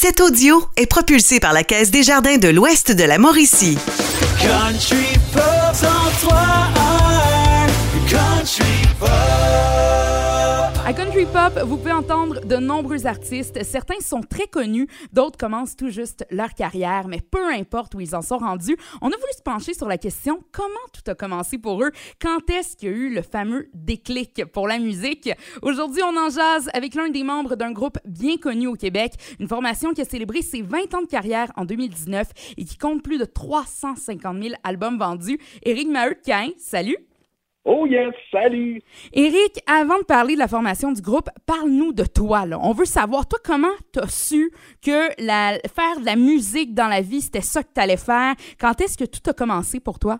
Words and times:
Cet 0.00 0.20
audio 0.20 0.64
est 0.76 0.86
propulsé 0.86 1.40
par 1.40 1.52
la 1.52 1.64
Caisse 1.64 1.90
des 1.90 2.04
Jardins 2.04 2.36
de 2.36 2.46
l'Ouest 2.46 2.92
de 2.92 3.02
la 3.02 3.18
Mauricie. 3.18 3.76
Country 4.40 5.18
Pop 5.32 5.42
103 5.74 6.38
Country 8.08 8.62
Pop 9.00 9.47
À 10.88 10.94
Country 10.94 11.26
Pop, 11.26 11.52
vous 11.66 11.76
pouvez 11.76 11.92
entendre 11.92 12.40
de 12.46 12.56
nombreux 12.56 13.06
artistes. 13.06 13.62
Certains 13.62 14.00
sont 14.00 14.22
très 14.22 14.46
connus, 14.46 14.88
d'autres 15.12 15.36
commencent 15.36 15.76
tout 15.76 15.90
juste 15.90 16.24
leur 16.30 16.54
carrière, 16.54 17.08
mais 17.08 17.20
peu 17.20 17.44
importe 17.52 17.94
où 17.94 18.00
ils 18.00 18.16
en 18.16 18.22
sont 18.22 18.38
rendus, 18.38 18.74
on 19.02 19.08
a 19.08 19.16
voulu 19.18 19.32
se 19.36 19.42
pencher 19.42 19.74
sur 19.74 19.86
la 19.86 19.98
question 19.98 20.42
comment 20.50 20.72
tout 20.94 21.02
a 21.10 21.14
commencé 21.14 21.58
pour 21.58 21.84
eux, 21.84 21.90
quand 22.22 22.48
est-ce 22.48 22.74
qu'il 22.74 22.88
y 22.88 22.90
a 22.90 22.94
eu 22.94 23.14
le 23.14 23.20
fameux 23.20 23.68
déclic 23.74 24.46
pour 24.46 24.66
la 24.66 24.78
musique? 24.78 25.28
Aujourd'hui, 25.60 26.00
on 26.02 26.16
en 26.16 26.30
jase 26.30 26.70
avec 26.72 26.94
l'un 26.94 27.10
des 27.10 27.22
membres 27.22 27.54
d'un 27.54 27.72
groupe 27.72 27.98
bien 28.06 28.38
connu 28.38 28.66
au 28.66 28.74
Québec, 28.74 29.12
une 29.40 29.46
formation 29.46 29.92
qui 29.92 30.00
a 30.00 30.06
célébré 30.06 30.40
ses 30.40 30.62
20 30.62 30.94
ans 30.94 31.02
de 31.02 31.06
carrière 31.06 31.52
en 31.56 31.66
2019 31.66 32.28
et 32.56 32.64
qui 32.64 32.78
compte 32.78 33.02
plus 33.02 33.18
de 33.18 33.26
350 33.26 34.42
000 34.42 34.54
albums 34.64 34.98
vendus. 34.98 35.38
Éric 35.64 35.90
Maheu-Cain, 35.90 36.52
salut! 36.56 37.07
Oh 37.70 37.84
yes, 37.86 38.14
salut! 38.30 38.80
Éric, 39.12 39.60
avant 39.66 39.98
de 39.98 40.04
parler 40.04 40.32
de 40.32 40.38
la 40.38 40.48
formation 40.48 40.90
du 40.90 41.02
groupe, 41.02 41.28
parle-nous 41.46 41.92
de 41.92 42.04
toi. 42.04 42.46
Là. 42.46 42.58
On 42.62 42.72
veut 42.72 42.86
savoir, 42.86 43.28
toi, 43.28 43.38
comment 43.44 43.76
t'as 43.92 44.06
su 44.06 44.50
que 44.82 45.12
la, 45.22 45.58
faire 45.68 46.00
de 46.00 46.06
la 46.06 46.16
musique 46.16 46.72
dans 46.72 46.88
la 46.88 47.02
vie, 47.02 47.20
c'était 47.20 47.42
ça 47.42 47.62
que 47.62 47.68
t'allais 47.74 47.98
faire? 47.98 48.32
Quand 48.58 48.80
est-ce 48.80 48.96
que 48.96 49.04
tout 49.04 49.20
a 49.28 49.34
commencé 49.34 49.80
pour 49.80 49.98
toi? 49.98 50.18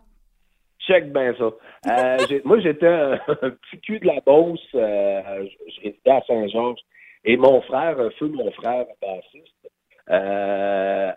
Check 0.87 1.11
bien 1.11 1.35
ça. 1.39 1.51
Euh, 1.87 2.39
moi, 2.45 2.61
j'étais 2.61 2.87
un, 2.87 3.13
un 3.29 3.51
petit 3.51 3.81
cul 3.83 3.99
de 3.99 4.07
la 4.09 4.21
Beauce. 4.27 4.61
euh, 4.75 5.47
à 6.05 6.21
Saint-Georges. 6.27 6.81
Et 7.25 7.39
mon 7.39 7.63
frère, 7.63 7.99
un 7.99 8.11
feu 8.19 8.29
mon 8.29 8.51
frère, 8.53 8.85
bassiste, 9.01 9.71
euh, 10.11 11.13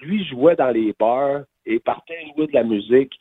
lui 0.00 0.26
jouait 0.26 0.56
dans 0.56 0.70
les 0.70 0.94
bars 1.00 1.40
et 1.64 1.80
partait 1.80 2.18
jouer 2.36 2.48
de 2.48 2.52
la 2.52 2.64
musique. 2.64 3.14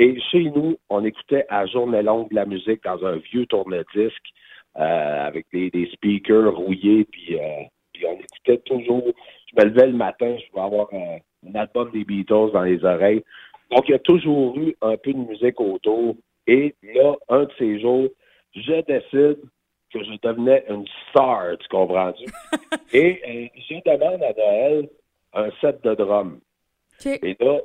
Et 0.00 0.20
chez 0.30 0.44
nous, 0.44 0.78
on 0.88 1.04
écoutait 1.04 1.44
à 1.48 1.66
journée 1.66 2.02
longue 2.02 2.30
de 2.30 2.36
la 2.36 2.46
musique 2.46 2.84
dans 2.84 3.04
un 3.04 3.16
vieux 3.16 3.46
tourne-disque 3.46 4.28
euh, 4.78 5.26
avec 5.26 5.46
des, 5.52 5.70
des 5.70 5.90
speakers 5.92 6.54
rouillés. 6.54 7.04
Puis, 7.04 7.36
euh, 7.36 7.64
puis 7.92 8.06
on 8.06 8.12
écoutait 8.12 8.58
toujours. 8.58 9.02
Je 9.46 9.60
me 9.60 9.68
levais 9.68 9.88
le 9.88 9.94
matin, 9.94 10.36
je 10.38 10.48
pouvais 10.50 10.62
avoir 10.62 10.86
un, 10.94 11.18
un 11.48 11.54
album 11.56 11.90
des 11.90 12.04
Beatles 12.04 12.52
dans 12.52 12.62
les 12.62 12.84
oreilles. 12.84 13.24
Donc, 13.72 13.88
il 13.88 13.90
y 13.90 13.94
a 13.94 13.98
toujours 13.98 14.56
eu 14.56 14.76
un 14.82 14.96
peu 14.96 15.12
de 15.12 15.18
musique 15.18 15.60
autour. 15.60 16.14
Et 16.46 16.76
là, 16.94 17.16
un 17.28 17.42
de 17.42 17.52
ces 17.58 17.80
jours, 17.80 18.08
je 18.54 18.80
décide 18.82 19.40
que 19.92 20.04
je 20.04 20.16
devenais 20.22 20.64
une 20.68 20.86
star, 21.10 21.58
tu 21.58 21.68
comprends-tu? 21.68 22.24
Et 22.92 23.20
euh, 23.26 23.60
je 23.68 23.74
demande 23.84 24.22
à 24.22 24.32
Noël 24.32 24.88
un 25.34 25.50
set 25.60 25.82
de 25.82 25.94
drums. 25.96 26.38
Et 27.04 27.36
là, 27.40 27.58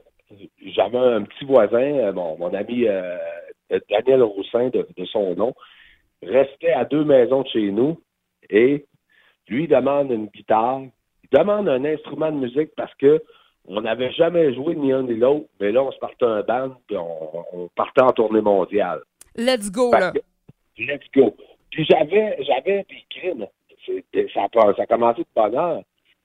j'avais 0.65 0.97
un 0.97 1.23
petit 1.23 1.45
voisin, 1.45 1.77
euh, 1.81 2.13
mon, 2.13 2.53
ami 2.53 2.87
euh, 2.87 3.17
Daniel 3.89 4.23
Roussin, 4.23 4.69
de, 4.69 4.87
de 4.95 5.05
son 5.05 5.35
nom, 5.35 5.53
restait 6.21 6.71
à 6.73 6.85
deux 6.85 7.03
maisons 7.03 7.41
de 7.43 7.47
chez 7.49 7.71
nous 7.71 7.99
et 8.49 8.85
lui 9.47 9.67
demande 9.67 10.11
une 10.11 10.27
guitare, 10.27 10.81
il 10.81 11.37
demande 11.37 11.67
un 11.69 11.83
instrument 11.85 12.31
de 12.31 12.37
musique 12.37 12.71
parce 12.75 12.93
que 12.95 13.21
on 13.65 13.79
n'avait 13.81 14.11
jamais 14.11 14.53
joué 14.53 14.75
ni 14.75 14.91
un 14.91 15.03
ni 15.03 15.15
l'autre, 15.15 15.47
mais 15.59 15.71
là, 15.71 15.83
on 15.83 15.91
se 15.91 15.97
partait 15.99 16.25
un 16.25 16.41
band 16.41 16.75
puis 16.87 16.97
on, 16.97 17.45
on 17.53 17.67
partait 17.75 18.01
en 18.01 18.11
tournée 18.11 18.41
mondiale. 18.41 19.01
Let's 19.35 19.71
go, 19.71 19.89
là. 19.91 20.11
que, 20.11 20.19
let's 20.77 21.05
go. 21.15 21.33
Puis 21.71 21.85
j'avais, 21.85 22.37
j'avais 22.43 22.85
des 22.89 23.03
crimes. 23.09 23.47
Ça, 24.33 24.41
a- 24.43 24.73
ça 24.75 24.83
a 24.83 24.85
commencé 24.85 25.21
de 25.21 25.27
bonne 25.35 25.55
heure. 25.55 25.81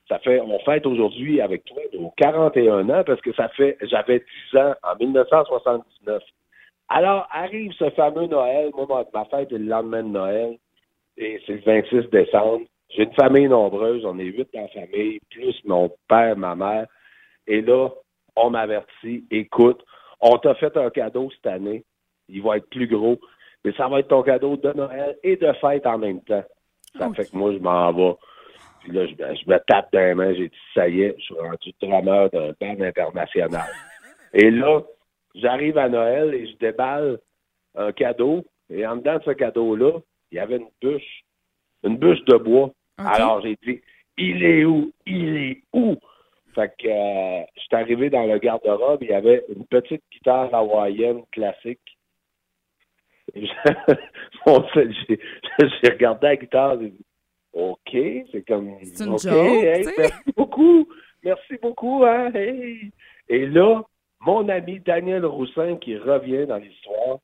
Ça 0.09 0.19
fait, 0.21 0.41
on 0.41 0.59
fête 0.61 0.87
aujourd'hui 0.87 1.41
avec 1.41 1.65
toi 1.65 1.83
nos 1.93 2.11
41 2.17 2.89
ans 2.89 3.05
parce 3.05 3.21
que 3.21 3.33
ça 3.35 3.49
fait, 3.51 3.77
j'avais 3.83 4.25
10 4.53 4.59
ans 4.59 4.75
en 4.83 4.97
1979. 4.99 6.23
Alors 6.89 7.29
arrive 7.31 7.73
ce 7.73 7.91
fameux 7.91 8.27
Noël. 8.27 8.71
Moi, 8.75 9.07
ma, 9.13 9.25
fête 9.27 9.53
est 9.53 9.59
le 9.59 9.67
lendemain 9.67 10.03
de 10.03 10.09
Noël 10.09 10.59
et 11.19 11.41
c'est 11.47 11.55
le 11.55 11.83
26 11.83 12.11
décembre. 12.11 12.65
J'ai 12.91 13.03
une 13.03 13.13
famille 13.13 13.49
nombreuse, 13.49 14.05
on 14.07 14.19
est 14.19 14.25
huit 14.25 14.49
dans 14.55 14.63
la 14.63 14.69
famille, 14.69 15.19
plus 15.31 15.55
mon 15.65 15.91
père, 16.09 16.37
ma 16.39 16.55
mère. 16.55 16.87
Et 17.47 17.61
là, 17.61 17.91
on 18.35 18.49
m'avertit, 18.49 19.27
écoute, 19.31 19.85
on 20.21 20.39
t'a 20.39 20.55
fait 20.55 20.75
un 20.77 20.89
cadeau 20.89 21.29
cette 21.31 21.53
année, 21.53 21.85
il 22.29 22.43
va 22.43 22.57
être 22.57 22.71
plus 22.71 22.87
gros, 22.87 23.19
mais 23.65 23.73
ça 23.73 23.89
va 23.89 24.01
être 24.01 24.09
ton 24.09 24.23
cadeau 24.23 24.57
de 24.57 24.73
Noël 24.73 25.19
et 25.23 25.37
de 25.37 25.53
fête 25.61 25.87
en 25.87 25.99
même 25.99 26.23
temps. 26.23 26.45
Ça 26.99 27.13
fait 27.13 27.31
que 27.31 27.37
moi, 27.37 27.53
je 27.53 27.59
m'en 27.59 27.93
vais. 27.93 28.15
Puis 28.81 28.93
là, 28.93 29.07
je, 29.07 29.13
me- 29.13 29.35
je 29.35 29.49
me 29.51 29.59
tape 29.67 29.93
dans 29.93 29.99
les 30.01 30.15
mains, 30.15 30.35
j'ai 30.35 30.49
dit, 30.49 30.57
ça 30.75 30.89
y 30.89 31.03
est, 31.03 31.15
je 31.19 31.23
suis 31.25 31.35
rendu 31.35 31.73
drummer 31.81 32.31
d'un 32.31 32.53
band 32.61 32.81
international. 32.81 33.67
et 34.33 34.51
là, 34.51 34.83
j'arrive 35.35 35.79
à 35.79 35.89
Noël 35.89 36.35
et 36.35 36.47
je 36.47 36.57
déballe 36.57 37.19
un 37.75 37.93
cadeau, 37.93 38.45
et 38.71 38.87
en 38.87 38.97
dedans 38.97 39.19
de 39.19 39.23
ce 39.25 39.31
cadeau-là, 39.31 39.99
il 40.31 40.37
y 40.37 40.41
avait 40.41 40.57
une 40.57 40.69
bûche, 40.83 41.23
une 41.85 41.97
bûche 41.97 42.23
de 42.25 42.37
bois. 42.37 42.71
Alors, 42.99 43.41
j'ai 43.43 43.57
dit, 43.65 43.81
il 44.17 44.43
est 44.45 44.65
où? 44.65 44.93
Il 45.07 45.37
est 45.37 45.63
où? 45.73 45.97
Fait 46.55 46.73
que 46.79 46.89
euh, 46.89 47.45
je 47.57 47.61
suis 47.61 47.77
arrivé 47.77 48.11
dans 48.11 48.27
le 48.27 48.39
garde-robe, 48.39 49.03
il 49.03 49.11
y 49.11 49.15
avait 49.15 49.45
une 49.55 49.65
petite 49.67 50.03
guitare 50.13 50.53
hawaïenne 50.55 51.23
classique. 51.31 51.81
J'ai 54.49 55.91
regardé 55.91 56.27
la 56.27 56.37
guitare, 56.37 56.79
j'ai 56.81 56.89
dit, 56.91 57.05
OK, 57.53 57.91
c'est 58.33 58.45
comme. 58.47 58.77
C'est 58.83 59.05
une 59.05 59.15
OK, 59.15 59.21
joke, 59.23 59.33
hey, 59.65 59.85
merci 59.99 60.13
beaucoup. 60.37 60.89
Merci 61.25 61.55
beaucoup, 61.61 62.05
hein, 62.05 62.31
hey. 62.35 62.91
Et 63.29 63.47
là, 63.47 63.83
mon 64.21 64.49
ami 64.49 64.81
Daniel 64.81 65.25
Roussin 65.27 65.77
qui 65.77 65.97
revient 65.97 66.47
dans 66.47 66.57
l'histoire. 66.59 67.19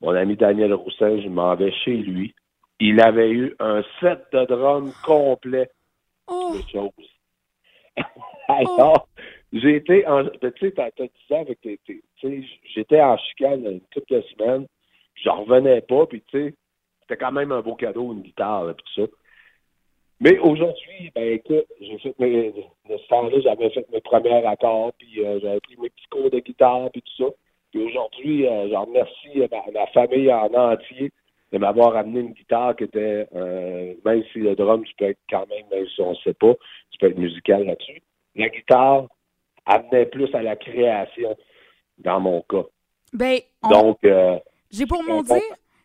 Mon 0.00 0.14
ami 0.14 0.36
Daniel 0.36 0.74
Roussin, 0.74 1.20
je 1.20 1.28
m'en 1.28 1.54
vais 1.54 1.70
chez 1.84 1.96
lui. 1.96 2.34
Il 2.80 3.00
avait 3.00 3.30
eu 3.30 3.54
un 3.60 3.82
set 4.00 4.20
de 4.32 4.44
drums 4.46 4.92
complet 5.04 5.70
Oh, 6.26 6.54
de 6.56 6.62
choses. 6.70 7.10
Alors, 8.48 9.08
j'ai 9.52 9.76
été 9.76 10.06
en. 10.06 10.24
Tu 10.26 10.38
sais, 10.60 10.72
t'as 10.72 10.90
dit 10.90 11.10
avec 11.34 11.60
tes. 11.60 11.78
tes- 11.86 12.02
Tu 12.16 12.42
sais, 12.42 12.48
j'étais 12.74 13.00
en 13.00 13.16
chicane 13.18 13.64
une 13.66 13.80
couple 13.92 14.14
de 14.14 14.22
semaines. 14.22 14.66
J'en 15.22 15.42
revenais 15.44 15.80
pas, 15.82 16.06
puis 16.06 16.22
tu 16.28 16.38
sais, 16.48 16.54
c'était 17.02 17.16
quand 17.18 17.32
même 17.32 17.52
un 17.52 17.60
beau 17.60 17.74
cadeau, 17.74 18.12
une 18.12 18.22
guitare, 18.22 18.74
puis 18.74 18.84
tout 18.94 19.02
ça. 19.02 19.12
Mais 20.24 20.38
aujourd'hui, 20.38 21.10
ben 21.16 21.32
écoute, 21.32 21.66
j'ai 21.80 21.98
fait 21.98 22.14
mes. 22.20 22.52
De 22.88 22.96
ce 22.96 23.08
temps-là, 23.08 23.40
j'avais 23.40 23.70
fait 23.70 23.84
mes 23.92 24.00
premiers 24.00 24.46
accords, 24.46 24.92
puis 24.96 25.24
euh, 25.24 25.40
j'avais 25.42 25.58
pris 25.60 25.76
mes 25.78 25.90
petits 25.90 26.06
cours 26.10 26.30
de 26.30 26.38
guitare, 26.38 26.90
puis 26.92 27.02
tout 27.02 27.24
ça. 27.24 27.30
Puis 27.72 27.82
aujourd'hui, 27.82 28.46
euh, 28.46 28.68
je 28.70 28.74
remercie 28.76 29.38
ma, 29.50 29.80
ma 29.80 29.86
famille 29.88 30.32
en 30.32 30.52
entier 30.54 31.10
de 31.52 31.58
m'avoir 31.58 31.96
amené 31.96 32.20
une 32.20 32.32
guitare 32.34 32.76
qui 32.76 32.84
était, 32.84 33.26
euh, 33.34 33.94
même 34.04 34.22
si 34.32 34.38
le 34.38 34.54
drum, 34.54 34.84
tu 34.84 34.94
peux 34.96 35.06
être 35.06 35.18
quand 35.28 35.46
même, 35.48 35.64
même 35.72 35.86
si 35.88 36.00
on 36.00 36.10
ne 36.12 36.16
sait 36.16 36.34
pas, 36.34 36.54
tu 36.92 36.98
peux 37.00 37.08
être 37.08 37.18
musical 37.18 37.64
là-dessus. 37.64 38.00
La 38.36 38.48
guitare 38.48 39.06
amenait 39.66 40.06
plus 40.06 40.32
à 40.36 40.42
la 40.42 40.54
création 40.56 41.36
dans 41.98 42.20
mon 42.20 42.42
cas. 42.42 42.64
ben, 43.12 43.38
on- 43.64 43.68
Donc, 43.70 43.98
euh, 44.04 44.38
j'ai 44.70 44.86
pour 44.86 45.02
mon 45.02 45.22
dire... 45.22 45.34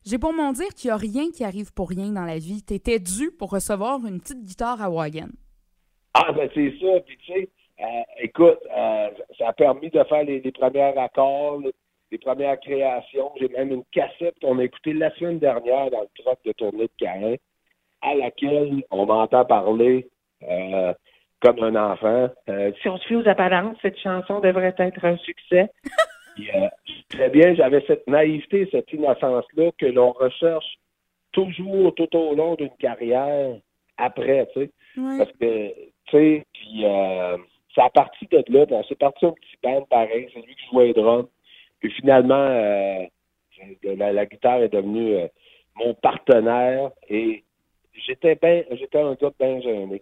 J'ai 0.09 0.19
pour 0.19 0.31
mon 0.31 0.53
dire 0.53 0.69
qu'il 0.69 0.87
n'y 0.87 0.93
a 0.93 0.97
rien 0.97 1.31
qui 1.31 1.43
arrive 1.43 1.73
pour 1.73 1.89
rien 1.89 2.09
dans 2.11 2.23
la 2.23 2.37
vie. 2.37 2.63
T'étais 2.63 2.97
dû 2.97 3.29
pour 3.37 3.51
recevoir 3.51 3.99
une 4.05 4.21
petite 4.21 4.41
guitare 4.45 4.81
hawaïenne. 4.81 5.33
ah, 6.13 6.31
ben 6.31 6.49
c'est 6.53 6.73
ça. 6.79 6.99
Puis 7.05 7.17
tu 7.17 7.33
sais, 7.33 7.49
euh, 7.81 8.01
écoute, 8.19 8.59
euh, 8.75 9.09
ça 9.37 9.49
a 9.49 9.53
permis 9.53 9.89
de 9.89 10.01
faire 10.05 10.23
les, 10.23 10.39
les 10.39 10.51
premiers 10.53 10.97
accords, 10.97 11.59
les, 11.59 11.73
les 12.11 12.17
premières 12.19 12.57
créations. 12.59 13.31
J'ai 13.39 13.49
même 13.49 13.71
une 13.71 13.83
cassette 13.91 14.35
qu'on 14.41 14.59
a 14.59 14.63
écoutée 14.63 14.93
la 14.93 15.13
semaine 15.15 15.39
dernière 15.39 15.91
dans 15.91 16.01
le 16.01 16.23
truck 16.23 16.39
de 16.45 16.53
tournée 16.53 16.85
de 16.85 16.91
Carin, 16.97 17.35
à 18.01 18.15
laquelle 18.15 18.83
on 18.91 19.05
m'entend 19.05 19.43
parler 19.43 20.07
euh, 20.43 20.93
comme 21.41 21.61
un 21.61 21.75
enfant. 21.75 22.29
Euh, 22.49 22.71
si 22.81 22.87
on 22.87 22.97
se 22.97 23.07
fie 23.07 23.15
aux 23.15 23.27
apparences, 23.27 23.77
cette 23.81 23.99
chanson 23.99 24.39
devrait 24.39 24.75
être 24.77 25.05
un 25.05 25.17
succès. 25.17 25.69
Puis, 26.37 26.49
euh, 26.53 26.67
très 27.09 27.29
bien, 27.29 27.55
j'avais 27.55 27.83
cette 27.87 28.07
naïveté, 28.07 28.67
cette 28.71 28.91
innocence-là 28.93 29.71
que 29.77 29.87
l'on 29.87 30.11
recherche 30.11 30.77
toujours 31.31 31.93
tout 31.95 32.15
au 32.15 32.35
long 32.35 32.55
d'une 32.55 32.75
carrière 32.79 33.55
après, 33.97 34.47
tu 34.53 34.61
sais. 34.61 34.71
Parce 34.95 35.31
que, 35.33 35.69
tu 35.69 36.11
sais, 36.11 36.45
puis 36.53 36.85
euh, 36.85 37.37
c'est 37.73 37.81
à 37.81 37.89
partir 37.89 38.27
de 38.31 38.53
là, 38.53 38.83
s'est 38.87 38.95
parti 38.95 39.25
un 39.25 39.31
petit 39.31 39.57
band 39.63 39.83
pareil, 39.83 40.27
c'est 40.33 40.41
lui 40.41 40.55
qui 40.55 40.65
jouait 40.71 40.87
les 40.87 40.93
drums. 40.93 41.27
Puis 41.79 41.91
finalement, 41.91 42.35
euh, 42.35 43.05
la, 43.83 44.13
la 44.13 44.25
guitare 44.25 44.61
est 44.63 44.73
devenue 44.73 45.15
euh, 45.15 45.27
mon 45.75 45.93
partenaire 45.95 46.91
et 47.09 47.43
j'étais 47.93 48.35
ben, 48.35 48.63
j'étais 48.71 48.99
un 48.99 49.13
gars 49.13 49.31
bien 49.39 49.61
gêné. 49.61 50.01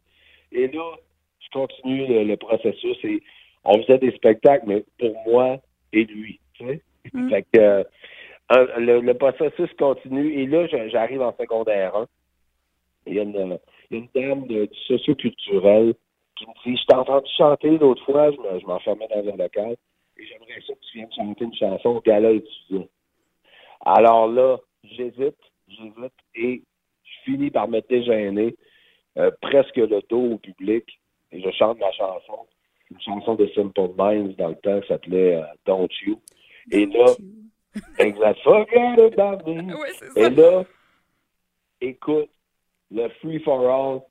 Et 0.51 0.67
là, 0.67 0.95
je 1.39 1.49
continue 1.51 2.07
le, 2.07 2.23
le 2.23 2.37
processus 2.37 2.97
et 3.03 3.21
on 3.65 3.81
faisait 3.83 3.97
des 3.97 4.11
spectacles, 4.11 4.65
mais 4.67 4.85
pour 4.97 5.13
moi 5.27 5.57
et 5.95 6.05
lui, 6.05 6.39
tu 6.53 6.65
sais. 6.67 6.81
Mm. 7.13 7.29
Fait 7.29 7.45
que 7.53 7.59
euh, 7.59 7.83
le, 8.77 8.99
le 8.99 9.13
processus 9.15 9.71
continue 9.77 10.33
et 10.33 10.45
là, 10.45 10.67
j'arrive 10.89 11.21
en 11.21 11.35
secondaire 11.37 11.95
1. 11.95 12.05
Il 13.07 13.13
y 13.15 13.19
a 13.19 13.23
une, 13.23 13.59
dame 14.15 14.47
de, 14.47 14.65
du 14.65 14.79
socioculturel 14.87 15.93
qui 16.35 16.45
me 16.47 16.53
dit 16.65 16.77
Je 16.77 16.85
t'ai 16.85 16.95
entendu 16.95 17.29
chanter 17.37 17.77
l'autre 17.77 18.03
fois, 18.05 18.31
je 18.31 18.37
me- 18.37 18.59
je 18.59 18.65
m'enfermais 18.65 19.07
dans 19.07 19.31
un 19.33 19.37
local, 19.37 19.75
et 20.17 20.25
j'aimerais 20.25 20.61
ça 20.65 20.73
que 20.73 20.79
tu 20.91 20.97
viennes 20.97 21.13
chanter 21.13 21.45
une 21.45 21.55
chanson 21.55 21.89
au 21.89 22.01
gala 22.01 22.31
étudiant. 22.31 22.87
Alors 23.85 24.27
là, 24.27 24.57
j'hésite, 24.83 25.37
j'hésite, 25.67 26.13
et 26.35 26.63
je 27.03 27.31
finis 27.31 27.51
par 27.51 27.67
me 27.67 27.79
dégêner, 27.81 28.55
euh, 29.17 29.31
presque 29.41 29.77
le 29.77 30.01
dos 30.09 30.33
au 30.33 30.37
public, 30.37 30.99
et 31.31 31.41
je 31.41 31.51
chante 31.51 31.79
ma 31.79 31.91
chanson, 31.91 32.47
une 32.91 33.01
chanson 33.01 33.35
de 33.35 33.47
Simple 33.55 33.89
Minds 33.97 34.35
dans 34.37 34.49
le 34.49 34.55
temps 34.55 34.79
qui 34.81 34.87
s'appelait 34.87 35.35
euh, 35.35 35.43
Don't 35.65 35.89
You. 36.05 36.19
Et 36.71 36.85
là, 36.85 37.05
exact, 37.99 38.39
forget 38.43 39.01
about 39.01 39.45
me? 39.49 39.73
Et 40.15 40.29
là, 40.29 40.63
écoute, 41.81 42.29
le 42.91 43.09
free 43.21 43.39
for 43.39 43.67
all, 43.67 44.01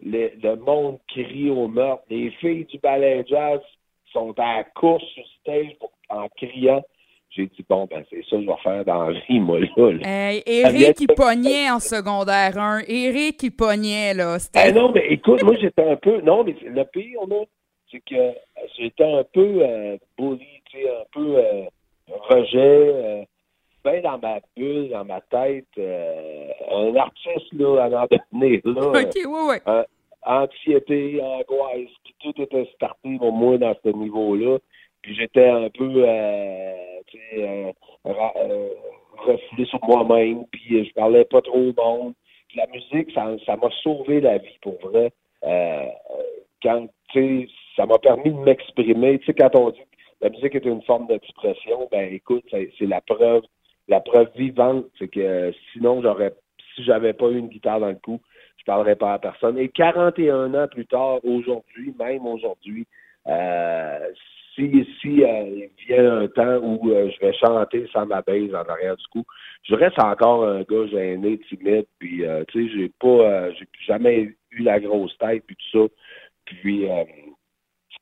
le, 0.00 0.30
le 0.42 0.56
monde 0.56 0.98
crie 1.08 1.50
au 1.50 1.68
meurtre. 1.68 2.02
Les 2.10 2.30
filles 2.32 2.64
du 2.64 2.78
ballet 2.78 3.24
jazz 3.28 3.60
sont 4.12 4.34
à 4.38 4.56
la 4.56 4.64
course 4.64 5.04
sur 5.14 5.24
stage 5.40 5.76
pour- 5.78 5.92
en 6.08 6.28
criant. 6.36 6.82
J'ai 7.30 7.46
dit, 7.46 7.64
bon, 7.68 7.88
ben, 7.90 8.04
c'est 8.10 8.22
ça 8.30 8.36
que 8.36 8.42
je 8.42 8.46
vais 8.46 8.56
faire 8.62 8.84
dans 8.84 9.08
la 9.08 9.18
vie, 9.20 9.40
moi, 9.40 9.58
là. 9.58 9.68
là. 9.92 9.98
Hey, 10.30 10.42
Eric, 10.46 11.00
il 11.00 11.08
pognait 11.08 11.68
en 11.68 11.80
secondaire 11.80 12.56
1. 12.56 12.82
Eric, 12.86 13.42
il 13.42 13.50
pognait, 13.50 14.14
là. 14.14 14.36
Eh 14.36 14.38
C'était... 14.38 14.72
non, 14.72 14.92
mais 14.92 15.06
écoute, 15.08 15.42
moi, 15.42 15.56
j'étais 15.60 15.82
un 15.82 15.96
peu. 15.96 16.20
Non, 16.20 16.44
mais 16.44 16.54
le 16.62 16.84
pire, 16.84 17.26
là, 17.28 17.42
c'est 17.90 18.00
que 18.00 18.32
j'étais 18.78 19.04
un 19.04 19.24
peu 19.32 19.58
euh, 19.62 19.96
bully, 20.18 20.46
un 20.74 21.04
peu 21.12 21.36
euh, 21.38 21.64
rejet, 22.08 22.56
euh, 22.58 23.24
ben 23.84 24.02
dans 24.02 24.18
ma 24.18 24.40
bulle, 24.56 24.88
dans 24.90 25.04
ma 25.04 25.20
tête. 25.20 25.66
euh, 25.78 26.48
un 26.70 26.96
artiste, 26.96 27.52
là, 27.52 27.84
à 27.84 27.88
là. 27.88 28.04
OK, 28.72 29.14
ouais, 29.16 29.46
ouais. 29.48 29.62
euh, 29.68 29.84
anxiété, 30.24 31.20
angoisse, 31.22 31.90
puis 32.02 32.14
tout 32.20 32.42
était 32.42 32.68
starté 32.74 33.16
pour 33.18 33.32
moi 33.32 33.58
dans 33.58 33.74
ce 33.84 33.90
niveau-là. 33.90 34.58
Puis 35.02 35.14
j'étais 35.16 35.48
un 35.48 35.68
peu 35.68 36.02
refoulé 39.18 39.64
sur 39.66 39.84
moi-même, 39.84 40.44
puis 40.50 40.84
je 40.86 40.92
parlais 40.94 41.24
pas 41.24 41.42
trop 41.42 41.58
au 41.58 41.72
monde. 41.76 42.14
Puis 42.48 42.58
la 42.58 42.66
musique, 42.68 43.12
ça 43.14 43.26
ça 43.44 43.56
m'a 43.56 43.68
sauvé 43.82 44.20
la 44.20 44.38
vie 44.38 44.58
pour 44.62 44.78
vrai. 44.80 45.12
Euh, 45.44 45.86
quand 46.62 46.86
tu 47.12 47.42
sais, 47.42 47.48
ça 47.76 47.86
m'a 47.86 47.98
permis 47.98 48.32
de 48.32 48.38
m'exprimer. 48.38 49.18
Tu 49.18 49.26
sais, 49.26 49.34
quand 49.34 49.54
on 49.56 49.70
dit 49.70 49.78
que 49.78 49.84
la 50.22 50.30
musique 50.30 50.54
est 50.54 50.64
une 50.64 50.82
forme 50.82 51.06
d'expression, 51.06 51.88
ben 51.90 52.12
écoute, 52.12 52.44
c'est 52.50 52.86
la 52.86 53.00
preuve, 53.00 53.42
la 53.88 54.00
preuve 54.00 54.30
vivante, 54.36 54.86
c'est 54.98 55.08
que 55.08 55.52
sinon 55.72 56.02
j'aurais 56.02 56.32
si 56.74 56.84
j'avais 56.84 57.12
pas 57.12 57.28
eu 57.28 57.38
une 57.38 57.48
guitare 57.48 57.80
dans 57.80 57.88
le 57.88 57.98
cou, 58.02 58.20
je 58.58 58.64
parlerais 58.64 58.96
pas 58.96 59.14
à 59.14 59.18
personne. 59.18 59.58
Et 59.58 59.68
41 59.68 60.54
ans 60.54 60.68
plus 60.68 60.86
tard, 60.86 61.24
aujourd'hui, 61.24 61.94
même 61.98 62.26
aujourd'hui, 62.26 62.86
euh, 63.26 63.98
si, 64.54 64.86
si 65.00 65.24
euh, 65.24 65.66
il 65.66 65.70
vient 65.86 66.18
un 66.18 66.28
temps 66.28 66.58
où 66.58 66.90
euh, 66.90 67.10
je 67.10 67.26
vais 67.26 67.32
chanter 67.34 67.86
sans 67.92 68.06
ma 68.06 68.22
base 68.22 68.54
en 68.54 68.68
arrière 68.68 68.96
du 68.96 69.06
cou, 69.10 69.24
je 69.64 69.74
reste 69.74 70.00
encore 70.02 70.44
un 70.46 70.62
gars 70.62 70.86
gêné, 70.86 71.38
timide, 71.48 71.86
puis 71.98 72.24
euh, 72.24 72.44
tu 72.48 72.68
sais, 72.68 72.74
j'ai 72.74 72.92
pas 73.00 73.08
euh, 73.08 73.52
j'ai 73.58 73.66
jamais 73.86 74.34
eu 74.50 74.62
la 74.62 74.78
grosse 74.80 75.16
tête 75.18 75.44
puis 75.46 75.56
tout 75.56 75.78
ça. 75.78 75.94
Puis 76.44 76.86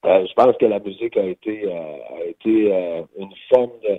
euh, 0.04 0.26
je 0.26 0.32
pense 0.34 0.56
que 0.58 0.66
la 0.66 0.80
musique 0.80 1.16
a 1.16 1.24
été 1.24 1.64
euh, 1.66 2.20
a 2.20 2.24
été 2.26 2.72
euh, 2.74 3.02
une 3.18 3.32
forme 3.52 3.72
de 3.82 3.98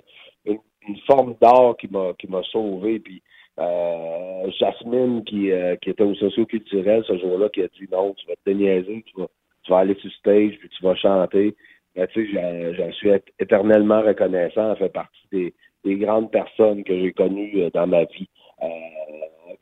une, 0.52 0.58
une 0.88 0.98
forme 1.06 1.34
d'art 1.40 1.76
qui 1.78 1.88
m'a 1.88 2.12
qui 2.18 2.28
m'a 2.28 2.42
sauvé. 2.44 3.00
Puis 3.00 3.22
euh, 3.60 4.50
Jasmine 4.58 5.24
qui, 5.24 5.50
euh, 5.52 5.76
qui 5.76 5.90
était 5.90 6.02
au 6.04 6.14
socio-culturel 6.14 7.04
ce 7.06 7.18
jour-là 7.18 7.48
qui 7.50 7.62
a 7.62 7.68
dit 7.68 7.88
non, 7.92 8.14
tu 8.14 8.26
vas 8.26 8.34
te 8.36 8.40
déniaiser, 8.46 9.04
tu 9.06 9.20
vas, 9.20 9.28
tu 9.62 9.70
vas 9.72 9.78
aller 9.80 9.94
sur 9.96 10.10
stage 10.12 10.58
puis 10.58 10.68
tu 10.70 10.84
vas 10.84 10.94
chanter. 10.96 11.54
Ben, 11.96 12.06
tu 12.08 12.26
sais, 12.32 12.74
j'en- 12.74 12.92
suis 12.92 13.10
éternellement 13.38 14.02
reconnaissant. 14.02 14.72
Elle 14.72 14.78
fait 14.78 14.88
partie 14.92 15.28
des, 15.32 15.54
des 15.84 15.96
grandes 15.96 16.30
personnes 16.32 16.84
que 16.84 16.98
j'ai 17.00 17.12
connues 17.12 17.70
dans 17.72 17.86
ma 17.86 18.04
vie. 18.04 18.28
Euh, 18.62 18.66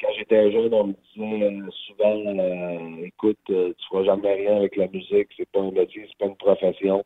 quand 0.00 0.08
j'étais 0.18 0.52
jeune, 0.52 0.74
on 0.74 0.88
me 0.88 0.94
disait 1.14 1.44
euh, 1.44 1.70
souvent 1.86 2.16
euh, 2.26 3.04
écoute, 3.04 3.38
tu 3.46 3.74
feras 3.88 4.04
jamais 4.04 4.34
rien 4.34 4.56
avec 4.56 4.76
la 4.76 4.88
musique, 4.88 5.28
c'est 5.36 5.48
pas 5.50 5.60
un 5.60 5.70
métier, 5.70 6.06
c'est 6.08 6.18
pas 6.18 6.26
une 6.26 6.36
profession. 6.36 7.04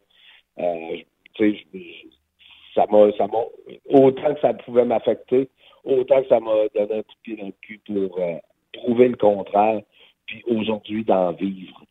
Ça 2.74 2.84
m'a 2.90 3.12
ça 3.16 3.26
m'a 3.26 3.44
autant 3.90 4.34
que 4.34 4.40
ça 4.40 4.54
pouvait 4.54 4.84
m'affecter, 4.84 5.48
autant 5.84 6.22
que 6.22 6.28
ça 6.28 6.40
m'a 6.40 6.68
donné 6.74 6.98
un 6.98 7.02
coup 7.02 7.14
de 7.14 7.22
pied 7.22 7.36
dans 7.36 7.46
le 7.46 7.54
cul 7.62 7.80
pour 7.86 8.20
prouver 8.72 9.08
le 9.08 9.16
contraire, 9.16 9.80
puis 10.26 10.42
aujourd'hui 10.46 11.04
d'en 11.04 11.32
vivre. 11.32 11.82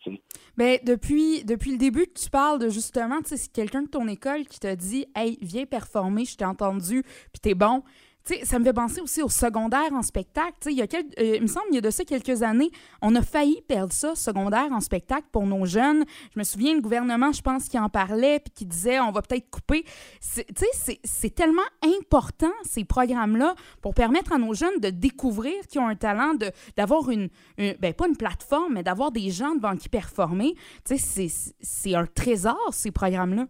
Ben, 0.57 0.77
depuis, 0.86 1.44
depuis 1.44 1.71
le 1.71 1.77
début 1.77 2.07
tu 2.13 2.30
parles 2.30 2.59
de 2.59 2.69
justement, 2.69 3.21
tu 3.21 3.30
sais, 3.30 3.38
c'est 3.38 3.51
quelqu'un 3.51 3.83
de 3.83 3.89
ton 3.89 4.07
école 4.07 4.45
qui 4.45 4.59
t'a 4.59 4.75
dit 4.75 5.06
Hey, 5.15 5.38
viens 5.41 5.65
performer, 5.65 6.25
je 6.25 6.38
t'ai 6.38 6.45
entendu, 6.45 7.03
puis 7.03 7.41
t'es 7.41 7.56
bon. 7.56 7.83
Tu 8.27 8.33
sais, 8.33 8.45
ça 8.45 8.57
me 8.57 8.63
fait 8.66 8.74
penser 8.74 9.01
aussi 9.01 9.22
au 9.22 9.30
secondaire 9.30 9.94
en 9.94 10.01
spectacle. 10.01 10.54
Il 10.66 10.72
y 10.74 10.81
a 10.81 10.88
quel- 10.88 11.06
euh, 11.19 11.36
il 11.36 11.42
me 11.44 11.48
semble, 11.48 11.68
il 11.69 11.75
y 11.75 11.77
a 11.77 11.81
de 11.81 11.92
ça 11.92 12.04
quelques 12.06 12.42
années, 12.42 12.72
on 13.04 13.13
a 13.16 13.22
failli 13.22 13.62
perdre 13.68 13.94
ça, 13.94 14.16
secondaire 14.16 14.68
en 14.72 14.80
spectacle 14.80 15.27
pour 15.31 15.45
nos 15.45 15.66
jeunes. 15.66 16.06
Je 16.33 16.39
me 16.39 16.44
souviens, 16.44 16.74
le 16.74 16.81
gouvernement, 16.81 17.31
je 17.31 17.42
pense, 17.44 17.69
qui 17.69 17.77
en 17.77 17.88
parlait, 17.88 18.39
puis 18.39 18.51
qui 18.51 18.66
disait 18.66 19.00
on 19.00 19.12
va 19.12 19.22
peut-être 19.22 19.48
couper. 19.51 19.83
C'est- 20.19 21.36
tellement 21.36 21.62
important, 22.00 22.51
ces 22.63 22.83
programmes-là, 22.86 23.54
pour 23.81 23.94
permettre 23.94 24.33
à 24.33 24.38
nos 24.39 24.54
jeunes 24.56 24.80
de 24.80 24.89
découvrir 24.89 25.54
qu'ils 25.68 25.81
ont 25.81 25.88
un 25.88 25.95
talent, 25.95 26.33
d'avoir 26.77 27.10
une, 27.12 27.30
une- 27.57 27.75
ben, 27.80 27.94
pas 27.94 28.07
une 28.07 28.18
plateforme, 28.18 28.74
mais 28.74 28.83
d'avoir 28.83 29.12
des 29.12 29.30
gens 29.30 29.54
devant 29.54 29.75
qui 29.75 29.89
performer. 29.89 30.56
C'est- 30.86 31.94
un 31.94 32.06
trésor, 32.07 32.57
ces 32.72 32.92
programmes-là. 32.92 33.45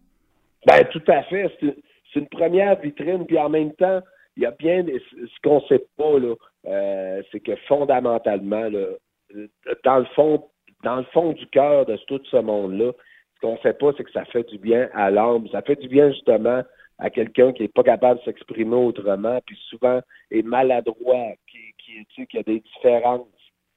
Ben, 0.66 0.84
tout 0.92 1.02
à 1.08 1.24
fait. 1.24 1.50
C'est 1.62 2.20
une 2.20 2.28
première 2.28 2.78
vitrine, 2.82 3.26
puis 3.26 3.38
en 3.40 3.50
même 3.50 3.74
temps, 3.76 4.02
il 4.36 4.44
y 4.44 4.46
a 4.46 4.52
bien 4.52 4.86
ce 4.86 5.42
qu'on 5.44 5.62
sait 5.62 5.86
pas, 5.98 6.16
euh, 6.68 7.24
c'est 7.32 7.40
que 7.40 7.56
fondamentalement, 7.68 8.70
dans 9.84 10.00
le 10.00 10.06
fond, 10.16 10.48
dans 10.84 10.98
le 10.98 11.04
fond 11.06 11.34
du 11.34 11.48
cœur 11.48 11.86
de 11.86 11.98
tout 12.08 12.22
ce 12.30 12.38
monde-là, 12.38 12.92
ce 13.36 13.40
qu'on 13.42 13.58
sait 13.60 13.74
pas, 13.74 13.92
c'est 13.96 14.04
que 14.04 14.12
ça 14.12 14.26
fait 14.26 14.48
du 14.50 14.58
bien 14.58 14.90
à 14.94 15.10
l'âme. 15.10 15.48
Ça 15.50 15.62
fait 15.62 15.76
du 15.76 15.88
bien 15.88 16.12
justement 16.12 16.64
à 16.98 17.10
quelqu'un 17.10 17.52
qui 17.52 17.64
est 17.64 17.74
pas 17.74 17.84
capable 17.84 18.20
de 18.20 18.26
s'exprimer 18.26 18.76
autrement, 18.76 19.40
puis 19.46 19.58
souvent 19.70 20.02
est 20.32 20.44
maladroit, 20.44 21.34
qui, 21.50 21.74
qui, 21.78 22.06
tu 22.06 22.22
sais, 22.22 22.28
qui 22.28 22.38
a 22.38 22.44
des 22.44 22.62
différences. 22.62 23.28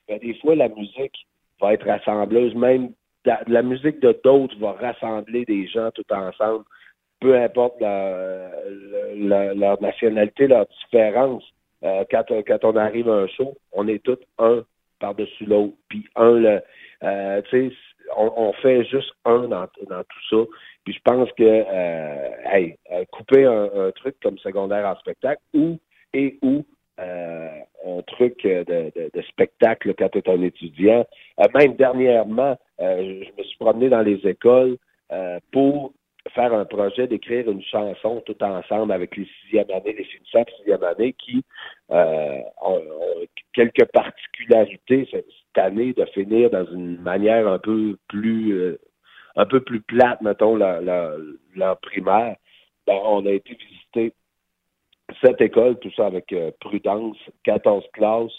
Ben, 0.06 0.18
des 0.18 0.34
fois, 0.34 0.54
la 0.54 0.68
musique 0.68 1.26
va 1.60 1.74
être 1.74 1.86
rassembleuse, 1.86 2.54
même 2.54 2.92
la 3.46 3.62
musique 3.62 4.00
de 4.00 4.18
d'autres 4.24 4.56
va 4.58 4.72
rassembler 4.72 5.44
des 5.44 5.66
gens 5.66 5.90
tout 5.90 6.04
ensemble 6.10 6.64
peu 7.20 7.36
importe 7.36 7.80
la- 7.80 8.50
la- 9.14 9.54
leur 9.54 9.80
nationalité, 9.82 10.46
leur 10.46 10.66
différence. 10.84 11.44
Euh, 11.84 12.04
quand, 12.10 12.24
quand 12.46 12.64
on 12.64 12.76
arrive 12.76 13.08
à 13.08 13.14
un 13.14 13.26
show, 13.28 13.56
on 13.72 13.86
est 13.88 14.02
tous 14.02 14.18
un 14.38 14.64
par-dessus 15.00 15.44
l'autre. 15.44 15.74
Puis 15.88 16.04
un, 16.16 16.32
le, 16.32 16.60
euh, 17.04 17.42
tu 17.50 17.70
sais, 17.70 17.76
on, 18.16 18.32
on 18.36 18.52
fait 18.54 18.84
juste 18.84 19.12
un 19.24 19.42
dans, 19.48 19.66
dans 19.88 20.02
tout 20.02 20.24
ça. 20.30 20.36
Puis 20.84 20.94
je 20.94 21.00
pense 21.04 21.30
que, 21.32 21.44
euh, 21.44 22.28
hey, 22.52 22.76
euh, 22.92 23.04
couper 23.12 23.44
un, 23.44 23.68
un 23.74 23.90
truc 23.92 24.16
comme 24.22 24.38
secondaire 24.38 24.86
en 24.86 24.96
spectacle 24.96 25.42
ou 25.54 25.78
et 26.14 26.38
ou 26.42 26.64
euh, 27.00 27.48
un 27.86 28.02
truc 28.02 28.42
de, 28.42 28.64
de, 28.64 29.10
de 29.14 29.22
spectacle 29.22 29.94
quand 29.96 30.08
tu 30.08 30.18
es 30.18 30.30
un 30.30 30.42
étudiant. 30.42 31.06
Euh, 31.40 31.44
même 31.54 31.74
dernièrement, 31.76 32.58
euh, 32.80 33.22
je 33.24 33.30
me 33.38 33.44
suis 33.44 33.58
promené 33.58 33.88
dans 33.88 34.02
les 34.02 34.18
écoles 34.26 34.76
euh, 35.12 35.38
pour 35.52 35.92
faire 36.34 36.52
un 36.54 36.64
projet 36.64 37.06
d'écrire 37.06 37.50
une 37.50 37.62
chanson 37.62 38.22
tout 38.26 38.42
ensemble 38.42 38.92
avec 38.92 39.16
les 39.16 39.26
sixième 39.42 39.70
années, 39.70 39.94
les 39.96 40.04
finissants 40.04 40.42
de 40.42 40.50
sixième 40.58 40.82
année 40.84 41.12
qui 41.14 41.42
euh, 41.90 42.38
ont, 42.62 42.76
ont 42.78 43.26
quelques 43.52 43.84
particularités 43.92 45.08
cette 45.10 45.26
année 45.56 45.92
de 45.92 46.04
finir 46.06 46.50
dans 46.50 46.64
une 46.66 46.98
manière 47.00 47.48
un 47.48 47.58
peu 47.58 47.96
plus 48.08 48.52
euh, 48.52 48.78
un 49.36 49.46
peu 49.46 49.60
plus 49.60 49.80
plate, 49.80 50.20
mettons, 50.20 50.56
leur 50.56 51.78
primaire. 51.80 52.36
Ben, 52.86 52.98
on 53.04 53.24
a 53.26 53.30
été 53.30 53.54
visiter 53.54 54.12
cette 55.22 55.40
école, 55.40 55.78
tout 55.78 55.92
ça 55.96 56.06
avec 56.06 56.32
euh, 56.32 56.50
prudence, 56.60 57.16
14 57.44 57.84
classes, 57.92 58.32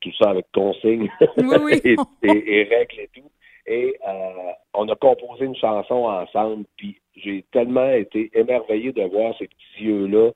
tout 0.00 0.12
ça 0.20 0.30
avec 0.30 0.46
consigne 0.54 1.10
Oui, 1.38 1.56
oui. 1.64 1.80
et, 1.84 1.96
et- 2.22 2.60
et 2.60 2.62
règles 2.64 3.00
et 3.00 3.10
tout. 3.14 3.30
Et 3.66 3.94
euh, 4.08 4.52
on 4.74 4.88
a 4.88 4.96
composé 4.96 5.44
une 5.44 5.56
chanson 5.56 6.04
ensemble, 6.06 6.64
puis 6.76 7.00
j'ai 7.22 7.44
tellement 7.52 7.90
été 7.90 8.30
émerveillé 8.34 8.92
de 8.92 9.02
voir 9.02 9.34
ces 9.38 9.46
petits 9.46 9.84
yeux-là, 9.84 10.30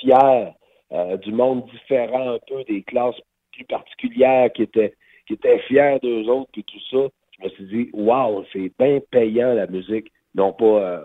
fiers 0.00 0.52
euh, 0.92 1.16
du 1.18 1.32
monde 1.32 1.66
différent 1.66 2.34
un 2.34 2.38
peu, 2.46 2.64
des 2.64 2.82
classes 2.82 3.20
plus 3.52 3.64
particulières 3.64 4.52
qui 4.52 4.62
étaient 4.62 4.94
qui 5.26 5.34
étaient 5.34 5.58
fiers 5.60 5.98
d'eux 6.02 6.28
autres, 6.28 6.50
puis 6.52 6.64
tout 6.64 6.80
ça. 6.90 7.08
Je 7.38 7.44
me 7.44 7.48
suis 7.50 7.64
dit, 7.64 7.90
waouh, 7.94 8.44
c'est 8.52 8.70
bien 8.78 9.00
payant 9.10 9.54
la 9.54 9.66
musique, 9.66 10.12
non 10.34 10.52
pas 10.52 10.64
euh, 10.64 11.00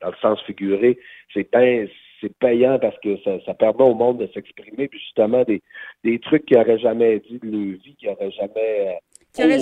dans 0.00 0.08
le 0.08 0.16
sens 0.20 0.40
figuré, 0.42 0.98
c'est 1.32 1.50
bien 1.52 1.86
payant 2.40 2.78
parce 2.78 2.98
que 3.00 3.16
ça, 3.22 3.38
ça 3.44 3.54
permet 3.54 3.82
au 3.82 3.94
monde 3.94 4.18
de 4.18 4.26
s'exprimer, 4.32 4.88
puis 4.88 4.98
justement 4.98 5.44
des, 5.44 5.62
des 6.04 6.18
trucs 6.18 6.46
qu'ils 6.46 6.58
n'auraient 6.58 6.78
jamais 6.78 7.20
dit 7.20 7.38
de 7.38 7.46
leur 7.46 7.78
vie, 7.78 7.94
qu'ils 7.96 8.08
n'auraient 8.08 8.30
jamais 8.32 8.88
euh, 8.88 8.92
qui 9.36 9.44
auraient 9.44 9.58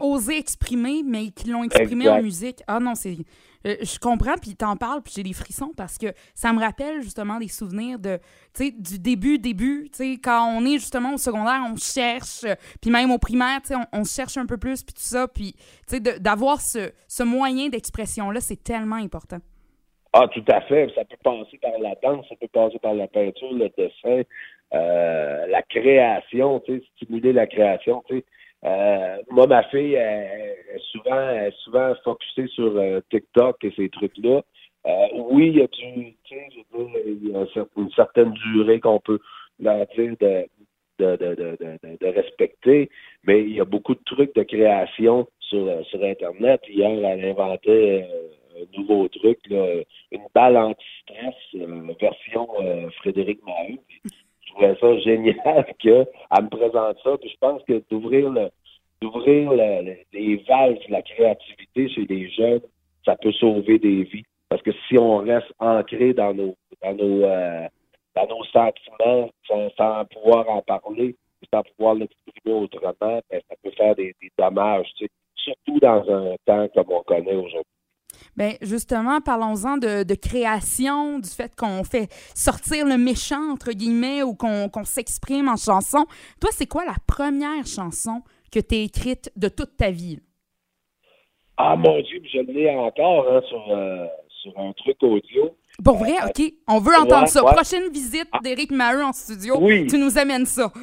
osé, 0.00 0.36
exprimer, 0.38 1.02
mais 1.04 1.28
qui 1.30 1.48
l'ont 1.50 1.62
exprimé 1.64 2.04
Exact. 2.06 2.18
en 2.18 2.22
musique. 2.22 2.62
Ah 2.66 2.80
non, 2.80 2.94
c'est. 2.96 3.16
euh, 3.64 3.76
je 3.80 3.98
comprends, 4.00 4.34
puis 4.42 4.56
t'en 4.56 4.76
parles, 4.76 5.02
puis 5.02 5.12
j'ai 5.16 5.22
des 5.22 5.32
frissons 5.32 5.70
parce 5.76 5.96
que 5.98 6.08
ça 6.34 6.52
me 6.52 6.58
rappelle 6.60 7.00
justement 7.00 7.38
des 7.38 7.46
souvenirs 7.48 7.98
de, 8.00 8.18
du 8.58 8.98
début, 8.98 9.38
début, 9.38 9.88
tu 9.96 10.14
quand 10.20 10.52
on 10.58 10.64
est 10.66 10.78
justement 10.78 11.14
au 11.14 11.16
secondaire, 11.16 11.62
on 11.72 11.76
cherche, 11.76 12.42
euh, 12.44 12.56
puis 12.82 12.90
même 12.90 13.12
au 13.12 13.18
primaire, 13.18 13.60
tu 13.64 13.72
on, 13.74 14.00
on 14.00 14.04
cherche 14.04 14.36
un 14.36 14.46
peu 14.46 14.56
plus, 14.58 14.82
puis 14.82 14.94
tout 14.94 15.00
ça, 15.00 15.28
puis, 15.28 15.52
tu 15.52 15.60
sais, 15.86 16.00
de- 16.00 16.18
d'avoir 16.18 16.60
ce, 16.60 16.90
ce 17.06 17.22
moyen 17.22 17.68
d'expression-là, 17.68 18.40
c'est 18.40 18.62
tellement 18.62 18.96
important. 18.96 19.38
Ah, 20.12 20.26
tout 20.32 20.44
à 20.48 20.60
fait. 20.62 20.90
Ça 20.94 21.04
peut 21.04 21.16
passer 21.22 21.58
par 21.58 21.78
la 21.80 21.94
danse, 22.02 22.26
ça 22.28 22.34
peut 22.40 22.48
passer 22.48 22.78
par 22.80 22.94
la 22.94 23.06
peinture, 23.08 23.52
le 23.52 23.68
dessin, 23.76 24.22
euh, 24.74 25.46
la 25.46 25.62
création, 25.62 26.60
tu 26.60 26.78
sais, 26.78 26.84
stimuler 26.96 27.32
la 27.32 27.46
création, 27.46 28.02
tu 28.08 28.16
sais. 28.18 28.24
Euh, 28.64 29.18
moi, 29.30 29.46
ma 29.46 29.62
fille, 29.64 29.94
elle, 29.94 30.56
souvent, 30.90 31.30
elle 31.30 31.52
souvent 31.64 31.94
focusée 32.02 32.48
sur 32.48 32.76
euh, 32.76 33.00
TikTok 33.10 33.62
et 33.64 33.72
ces 33.76 33.90
trucs-là. 33.90 34.42
Euh, 34.86 35.06
oui, 35.30 35.48
il 35.48 35.56
y 35.58 35.62
a 35.62 35.66
du, 35.66 36.14
il 36.30 37.28
y 37.28 37.34
a 37.34 37.46
une 37.76 37.90
certaine 37.92 38.32
durée 38.32 38.80
qu'on 38.80 39.00
peut 39.00 39.18
leur 39.60 39.86
dire 39.96 40.14
de, 40.20 40.46
de, 40.98 41.16
de, 41.16 41.58
de, 42.00 42.06
respecter, 42.06 42.90
mais 43.24 43.42
il 43.42 43.54
y 43.54 43.60
a 43.60 43.64
beaucoup 43.64 43.94
de 43.94 44.04
trucs 44.04 44.34
de 44.34 44.42
création 44.42 45.26
sur, 45.40 45.66
euh, 45.66 45.82
sur 45.84 46.02
Internet. 46.02 46.62
Hier, 46.68 46.90
elle 46.90 47.24
inventait 47.24 48.06
euh, 48.10 48.62
un 48.62 48.78
nouveau 48.78 49.08
truc, 49.08 49.38
là, 49.50 49.82
une 50.10 50.26
balle 50.34 50.56
anti-stress, 50.56 51.34
version 52.00 52.48
Frédéric 52.98 53.40
Maheu. 53.44 53.78
Trouvais 54.54 54.76
ça 54.80 54.98
génial 55.00 55.66
qu'elle 55.78 56.06
me 56.42 56.48
présente 56.48 56.98
ça. 57.02 57.16
Puis 57.18 57.30
je 57.30 57.36
pense 57.38 57.62
que 57.64 57.82
d'ouvrir 57.90 58.30
le 58.30 58.48
d'ouvrir 59.02 59.50
le- 59.50 59.82
le- 59.84 59.96
les 60.12 60.36
valves 60.48 60.78
de 60.86 60.92
la 60.92 61.02
créativité 61.02 61.88
chez 61.88 62.06
les 62.08 62.30
jeunes, 62.30 62.60
ça 63.04 63.16
peut 63.16 63.32
sauver 63.32 63.78
des 63.78 64.04
vies. 64.04 64.24
Parce 64.48 64.62
que 64.62 64.70
si 64.88 64.96
on 64.98 65.18
reste 65.18 65.52
ancré 65.58 66.14
dans 66.14 66.32
nos 66.32 66.54
dans 66.82 66.94
nos 66.94 67.24
euh, 67.24 67.68
dans 68.14 68.26
nos 68.28 68.44
sentiments 68.44 69.28
sans, 69.48 70.04
pouvoir 70.06 70.48
en 70.48 70.62
parler, 70.62 71.16
sans 71.52 71.62
pouvoir 71.62 71.94
l'exprimer 71.94 72.54
autrement, 72.56 72.94
ben, 73.00 73.20
ça 73.30 73.56
peut 73.62 73.70
faire 73.72 73.94
des, 73.96 74.14
dommages, 74.38 74.86
surtout 75.34 75.80
dans 75.80 76.08
un 76.08 76.36
temps 76.46 76.68
comme 76.74 76.92
on 76.92 77.02
connaît 77.02 77.34
aujourd'hui. 77.34 77.73
Ben 78.36 78.54
justement, 78.62 79.20
parlons-en 79.20 79.76
de, 79.76 80.02
de 80.02 80.14
création, 80.14 81.18
du 81.18 81.28
fait 81.28 81.54
qu'on 81.56 81.84
fait 81.84 82.08
sortir 82.34 82.86
le 82.86 82.96
méchant, 82.98 83.52
entre 83.52 83.72
guillemets, 83.72 84.22
ou 84.22 84.34
qu'on 84.34 84.68
s'exprime 84.84 85.48
en 85.48 85.56
chanson. 85.56 86.04
Toi, 86.40 86.50
c'est 86.52 86.66
quoi 86.66 86.84
la 86.84 86.96
première 87.06 87.66
chanson 87.66 88.22
que 88.50 88.60
tu 88.60 88.74
as 88.74 88.78
écrite 88.78 89.30
de 89.36 89.48
toute 89.48 89.76
ta 89.76 89.90
vie? 89.90 90.18
Ah 91.56 91.76
mon 91.76 92.00
Dieu, 92.02 92.20
je 92.32 92.38
l'ai 92.40 92.68
encore 92.70 93.26
hein, 93.30 93.40
sur, 93.48 93.64
euh, 93.70 94.06
sur 94.42 94.58
un 94.58 94.72
truc 94.72 94.96
audio. 95.02 95.56
Pour 95.84 95.96
vrai, 95.98 96.14
OK, 96.24 96.52
on 96.68 96.78
veut 96.80 96.94
entendre 96.96 97.22
ouais, 97.22 97.26
ça. 97.28 97.44
ouais. 97.44 97.52
Prochaine 97.52 97.90
visite 97.92 98.28
d'Éric 98.42 98.70
Maheu 98.72 99.04
en 99.04 99.12
studio, 99.12 99.56
Oui. 99.60 99.86
tu 99.86 99.98
nous 99.98 100.18
amènes 100.18 100.46
ça. 100.46 100.72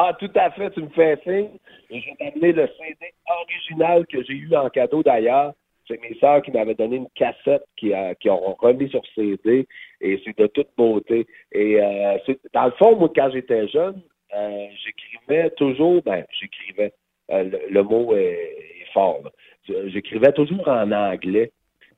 Ah, 0.00 0.12
tout 0.16 0.30
à 0.36 0.48
fait, 0.52 0.70
tu 0.70 0.80
me 0.80 0.88
fais 0.90 1.18
signe. 1.24 1.58
Je 1.90 1.96
vais 1.96 2.14
t'amener 2.20 2.52
le 2.52 2.68
CD 2.78 3.12
original 3.42 4.06
que 4.06 4.22
j'ai 4.22 4.34
eu 4.34 4.54
en 4.54 4.68
cadeau 4.70 5.02
d'ailleurs. 5.02 5.54
C'est 5.88 6.00
mes 6.02 6.14
sœurs 6.20 6.42
qui 6.42 6.50
m'avaient 6.52 6.74
donné 6.74 6.96
une 6.96 7.08
cassette 7.14 7.64
qui, 7.76 7.92
a- 7.94 8.14
qui 8.14 8.28
ont 8.30 8.54
remis 8.54 8.90
sur 8.90 9.02
CD 9.14 9.66
et 10.00 10.20
c'est 10.24 10.38
de 10.38 10.46
toute 10.48 10.68
beauté. 10.76 11.26
Et 11.52 11.80
euh, 11.82 12.18
c'est- 12.26 12.38
dans 12.52 12.66
le 12.66 12.72
fond, 12.72 12.94
moi, 12.96 13.10
quand 13.14 13.30
j'étais 13.32 13.66
jeune, 13.68 14.00
euh, 14.36 14.66
j'écrivais 14.84 15.50
toujours, 15.50 16.02
ben, 16.02 16.24
j'écrivais, 16.38 16.92
euh, 17.30 17.44
le, 17.44 17.58
le 17.70 17.82
mot 17.82 18.14
est, 18.14 18.22
est 18.82 18.92
fort, 18.92 19.20
là. 19.24 19.30
J'écrivais 19.88 20.32
toujours 20.32 20.66
en 20.68 20.90
anglais. 20.92 21.50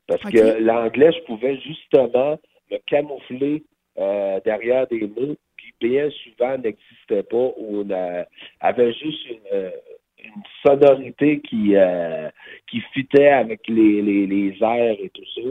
Parce 0.08 0.22
que 0.22 0.58
l'anglais, 0.60 1.12
je 1.12 1.20
pouvais 1.22 1.56
justement 1.58 2.38
me 2.70 2.78
camoufler 2.86 3.62
euh, 3.98 4.40
derrière 4.44 4.86
des 4.88 5.02
mots 5.02 5.36
qui 5.60 5.72
bien 5.80 6.10
souvent 6.10 6.56
n'existaient 6.58 7.22
pas 7.22 7.52
ou 7.58 7.84
avaient 8.60 8.92
juste 8.92 9.28
une, 9.30 9.38
euh, 9.52 9.70
une 10.24 10.42
sonorité 10.66 11.40
qui, 11.40 11.74
euh, 11.76 12.28
qui 12.70 12.80
fitait 12.92 13.28
avec 13.28 13.60
les, 13.68 14.02
les, 14.02 14.26
les 14.26 14.56
airs 14.62 14.96
et 14.98 15.10
tout 15.10 15.24
ça 15.34 15.50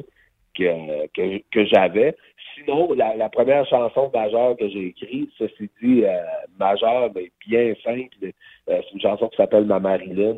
que, 0.56 1.08
que, 1.08 1.42
que 1.52 1.66
j'avais. 1.66 2.16
Sinon, 2.56 2.94
la, 2.94 3.16
la 3.16 3.30
première 3.30 3.66
chanson 3.68 4.12
majeure 4.14 4.58
que 4.58 4.68
j'ai 4.70 4.88
écrite, 4.88 5.32
ceci 5.38 5.70
dit, 5.82 6.04
euh, 6.04 6.22
majeure, 6.60 7.10
mais 7.16 7.32
bien 7.48 7.74
simple, 7.84 8.10
euh, 8.24 8.30
c'est 8.68 8.94
une 8.94 9.02
chanson 9.02 9.28
qui 9.30 9.38
s'appelle 9.38 9.66
Ma 9.66 9.80
Marilyn, 9.80 10.38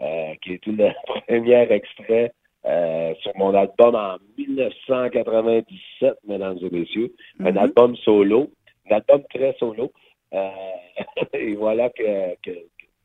euh, 0.00 0.34
qui 0.42 0.54
était 0.54 0.70
le 0.70 0.88
premier 1.26 1.70
extrait 1.72 2.32
euh, 2.66 3.14
sur 3.22 3.32
mon 3.36 3.54
album 3.54 3.94
en 3.94 4.16
1997, 4.36 6.14
mesdames 6.26 6.58
et 6.62 6.70
messieurs. 6.70 7.12
Un 7.40 7.52
Mhm. 7.52 7.58
album 7.58 7.96
solo, 7.96 8.50
un 8.90 8.96
album 8.96 9.22
très 9.32 9.54
solo. 9.58 9.92
Euh, 10.34 10.50
et 11.32 11.54
voilà 11.54 11.88
que, 11.90 12.34
que, 12.42 12.50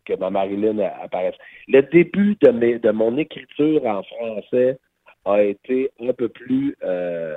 que 0.05 0.13
ma 0.13 0.29
Marilyn 0.29 0.79
apparaisse. 0.79 1.35
Le 1.67 1.81
début 1.83 2.35
de, 2.41 2.49
mes, 2.51 2.79
de 2.79 2.91
mon 2.91 3.17
écriture 3.17 3.85
en 3.85 4.03
français 4.03 4.77
a 5.25 5.41
été 5.41 5.89
un 6.01 6.13
peu 6.13 6.29
plus 6.29 6.75
euh, 6.83 7.35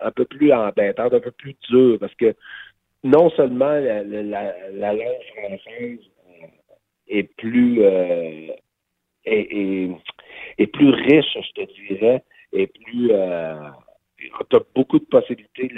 un 0.00 0.10
peu 0.10 0.24
plus 0.24 0.52
embêtante, 0.52 1.12
un 1.14 1.20
peu 1.20 1.30
plus 1.30 1.54
dur, 1.68 1.98
parce 2.00 2.14
que 2.14 2.34
non 3.04 3.30
seulement 3.30 3.72
la, 3.72 4.02
la, 4.02 4.22
la- 4.22 4.70
la 4.72 4.92
langue 4.92 5.24
française 5.36 6.00
euh, 6.28 6.46
est 7.08 7.24
plus 7.36 7.82
euh, 7.82 8.48
est, 9.24 9.56
est- 9.56 9.90
est 10.58 10.66
plus 10.66 10.90
riche, 10.90 11.36
je 11.36 11.62
te 11.62 11.72
dirais, 11.88 12.22
et 12.52 12.66
plus 12.66 13.10
euh, 13.12 13.54
tu 14.18 14.56
as 14.56 14.60
beaucoup 14.74 14.98
de 14.98 15.04
possibilités 15.04 15.68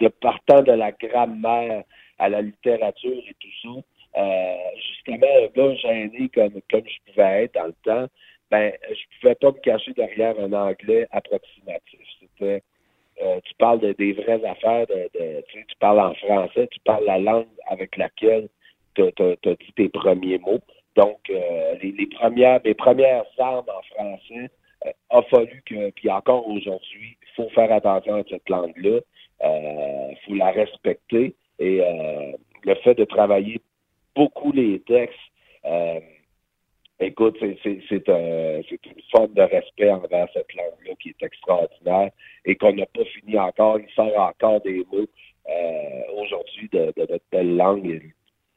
de 0.00 0.08
partant 0.08 0.62
de 0.62 0.72
la 0.72 0.92
grammaire 0.92 1.84
à 2.18 2.28
la 2.28 2.42
littérature 2.42 3.12
et 3.28 3.34
tout 3.38 3.48
ça. 3.62 3.68
Euh, 4.16 4.54
justement, 4.76 5.26
un 5.26 5.46
gars 5.54 5.74
gêné 5.76 6.28
comme, 6.34 6.60
comme 6.70 6.82
je 6.86 7.12
pouvais 7.12 7.44
être 7.44 7.54
dans 7.54 7.66
le 7.66 7.74
temps, 7.84 8.06
ben, 8.50 8.72
je 8.90 9.20
pouvais 9.20 9.34
pas 9.36 9.52
me 9.52 9.60
cacher 9.60 9.92
derrière 9.92 10.38
un 10.40 10.52
anglais 10.52 11.06
approximatif. 11.12 12.00
C'était 12.20 12.62
euh, 13.22 13.38
tu 13.44 13.54
parles 13.54 13.80
de, 13.80 13.92
des 13.92 14.12
vraies 14.12 14.42
affaires, 14.44 14.86
de, 14.86 15.10
tu, 15.48 15.76
parles 15.78 16.00
en 16.00 16.14
français, 16.14 16.66
tu 16.68 16.80
parles 16.80 17.04
la 17.04 17.18
langue 17.18 17.46
avec 17.68 17.96
laquelle 17.96 18.48
tu 18.94 19.02
as, 19.02 19.54
dit 19.54 19.72
tes 19.76 19.88
premiers 19.90 20.38
mots. 20.38 20.60
Donc, 20.96 21.18
euh, 21.28 21.74
les, 21.82 22.06
premières, 22.06 22.60
mes 22.64 22.74
premières 22.74 23.24
armes 23.38 23.68
en 23.68 23.82
français, 23.94 24.50
euh, 24.86 24.90
a 25.10 25.22
fallu 25.22 25.62
que, 25.66 25.90
puis 25.90 26.10
encore 26.10 26.48
aujourd'hui, 26.48 27.18
il 27.22 27.28
faut 27.36 27.50
faire 27.50 27.70
attention 27.72 28.14
à 28.14 28.22
cette 28.28 28.48
langue-là. 28.48 29.00
Il 29.42 30.16
faut 30.26 30.34
la 30.34 30.50
respecter. 30.50 31.34
Et 31.58 31.82
le 32.64 32.74
fait 32.76 32.94
de 32.94 33.04
travailler 33.04 33.60
beaucoup 34.20 34.52
les 34.52 34.80
textes, 34.80 35.18
euh, 35.64 35.98
écoute, 37.00 37.38
c'est, 37.40 38.08
un- 38.10 38.60
une 38.60 39.02
forme 39.10 39.32
de 39.32 39.42
respect 39.42 39.90
envers 39.90 40.28
cette 40.34 40.52
langue-là 40.54 40.92
qui 41.00 41.08
est 41.10 41.22
extraordinaire 41.22 42.10
et 42.44 42.54
qu'on 42.56 42.74
n'a 42.74 42.84
pas 42.86 43.04
fini 43.06 43.38
encore. 43.38 43.78
Il 43.80 43.88
sort 43.94 44.14
encore 44.18 44.60
des 44.60 44.84
mots 44.92 45.08
euh, 45.48 46.02
aujourd'hui 46.20 46.68
de, 46.70 46.92
de 46.96 47.06
notre 47.10 47.24
belle 47.32 47.56
langue. 47.56 48.12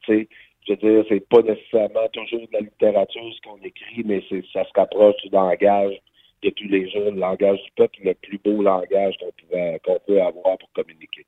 Je 0.06 0.26
veux 0.68 0.76
dire, 0.76 1.04
c'est 1.08 1.28
pas 1.28 1.40
nécessairement 1.42 2.08
toujours 2.12 2.40
de 2.48 2.52
la 2.52 2.60
littérature 2.60 3.22
ce 3.34 3.40
qu'on 3.48 3.56
écrit, 3.62 4.02
mais 4.04 4.22
ça 4.52 4.64
se 4.64 4.70
rapproche 4.74 5.16
du 5.22 5.30
langage 5.30 5.96
de 6.42 6.50
tous 6.50 6.68
les 6.68 6.90
jours, 6.90 7.10
le 7.10 7.20
langage 7.20 7.62
du 7.62 7.70
peuple, 7.76 7.98
le 8.04 8.14
plus 8.14 8.38
beau 8.38 8.62
langage 8.62 9.14
qu'on 9.18 9.98
peut 10.06 10.20
avoir 10.20 10.58
pour 10.58 10.70
communiquer. 10.74 11.24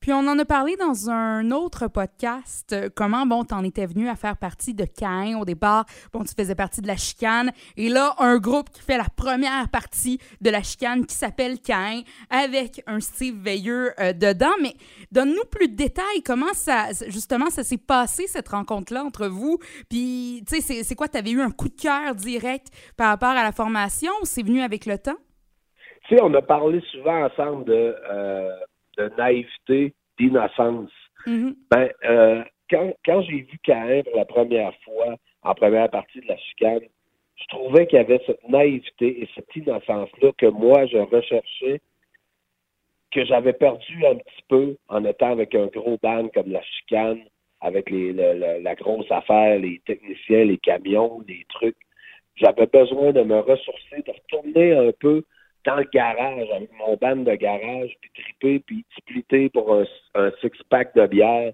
Puis 0.00 0.12
on 0.12 0.26
en 0.28 0.38
a 0.38 0.44
parlé 0.44 0.76
dans 0.76 1.10
un 1.10 1.50
autre 1.50 1.88
podcast, 1.88 2.72
euh, 2.72 2.88
comment, 2.94 3.26
bon, 3.26 3.42
t'en 3.44 3.64
étais 3.64 3.84
venu 3.84 4.08
à 4.08 4.14
faire 4.14 4.36
partie 4.36 4.72
de 4.72 4.84
Cain 4.84 5.36
au 5.40 5.44
départ. 5.44 5.84
Bon, 6.12 6.22
tu 6.22 6.32
faisais 6.38 6.54
partie 6.54 6.80
de 6.80 6.86
la 6.86 6.96
chicane. 6.96 7.50
Et 7.76 7.88
là, 7.88 8.14
un 8.18 8.38
groupe 8.38 8.70
qui 8.70 8.80
fait 8.80 8.96
la 8.96 9.08
première 9.16 9.68
partie 9.70 10.18
de 10.40 10.50
la 10.50 10.62
chicane 10.62 11.04
qui 11.04 11.16
s'appelle 11.16 11.60
Cain, 11.60 12.02
avec 12.30 12.82
un 12.86 13.00
Steve 13.00 13.36
Veilleux 13.42 13.92
euh, 14.00 14.12
dedans. 14.12 14.54
Mais 14.62 14.74
donne-nous 15.10 15.44
plus 15.50 15.68
de 15.68 15.74
détails. 15.74 16.22
Comment 16.24 16.52
ça, 16.52 16.86
justement, 17.08 17.50
ça 17.50 17.64
s'est 17.64 17.76
passé, 17.76 18.26
cette 18.28 18.48
rencontre-là 18.48 19.02
entre 19.04 19.26
vous? 19.26 19.58
Puis, 19.90 20.44
tu 20.48 20.60
sais, 20.60 20.82
c'est- 20.84 20.94
quoi? 20.94 21.08
T'avais 21.08 21.30
eu 21.32 21.40
un 21.40 21.50
coup 21.50 21.68
de 21.68 21.80
cœur 21.80 22.14
direct 22.14 22.68
par 22.96 23.08
rapport 23.08 23.30
à 23.30 23.42
la 23.42 23.52
formation 23.52 24.10
ou 24.22 24.24
c'est 24.26 24.42
venu 24.42 24.62
avec 24.62 24.86
le 24.86 24.96
temps? 24.98 25.16
Tu 26.08 26.16
sais, 26.16 26.22
on 26.22 26.32
a 26.34 26.42
parlé 26.42 26.80
souvent 26.92 27.24
ensemble 27.26 27.64
de, 27.66 27.94
euh, 28.10 28.56
de 28.98 29.10
naïveté, 29.16 29.94
d'innocence. 30.18 30.90
Mhm. 31.26 31.54
Ben, 31.70 31.88
euh, 32.04 32.42
quand, 32.70 32.92
quand 33.04 33.22
j'ai 33.22 33.42
vu 33.42 33.58
Caïn 33.62 34.02
pour 34.02 34.16
la 34.16 34.24
première 34.24 34.74
fois, 34.84 35.16
en 35.42 35.54
première 35.54 35.88
partie 35.90 36.20
de 36.20 36.26
la 36.28 36.36
chicane, 36.36 36.80
je 37.36 37.46
trouvais 37.48 37.86
qu'il 37.86 37.98
y 37.98 38.02
avait 38.02 38.20
cette 38.26 38.46
naïveté 38.48 39.22
et 39.22 39.28
cette 39.34 39.54
innocence-là 39.54 40.32
que 40.36 40.46
moi, 40.46 40.86
je 40.86 40.98
recherchais, 40.98 41.80
que 43.12 43.24
j'avais 43.24 43.52
perdu 43.54 44.04
un 44.06 44.16
petit 44.16 44.42
peu 44.48 44.76
en 44.88 45.04
étant 45.04 45.30
avec 45.32 45.54
un 45.54 45.66
gros 45.66 45.98
band 46.02 46.28
comme 46.34 46.50
la 46.52 46.62
chicane. 46.62 47.20
avec 47.60 47.90
les, 47.90 48.12
le- 48.12 48.34
le- 48.34 48.60
la 48.62 48.74
grosse 48.76 49.10
affaire, 49.10 49.58
les 49.58 49.80
techniciens, 49.84 50.44
les 50.44 50.58
camions, 50.58 51.20
les 51.26 51.44
trucs. 51.48 51.76
J'avais 52.36 52.66
besoin 52.66 53.10
de 53.10 53.22
me 53.22 53.40
ressourcer, 53.40 54.00
de 54.06 54.12
retourner 54.12 54.72
un 54.74 54.92
peu 55.00 55.24
dans 55.68 55.76
le 55.76 55.88
garage 55.92 56.50
avec 56.50 56.70
mon 56.78 56.96
band 56.96 57.16
de 57.16 57.34
garage, 57.34 57.90
puis 58.00 58.10
triper, 58.14 58.58
puis 58.60 58.84
splitter 58.96 59.50
pour 59.50 59.74
un, 59.74 60.30
six-pack 60.40 60.94
de 60.96 61.06
bière, 61.06 61.52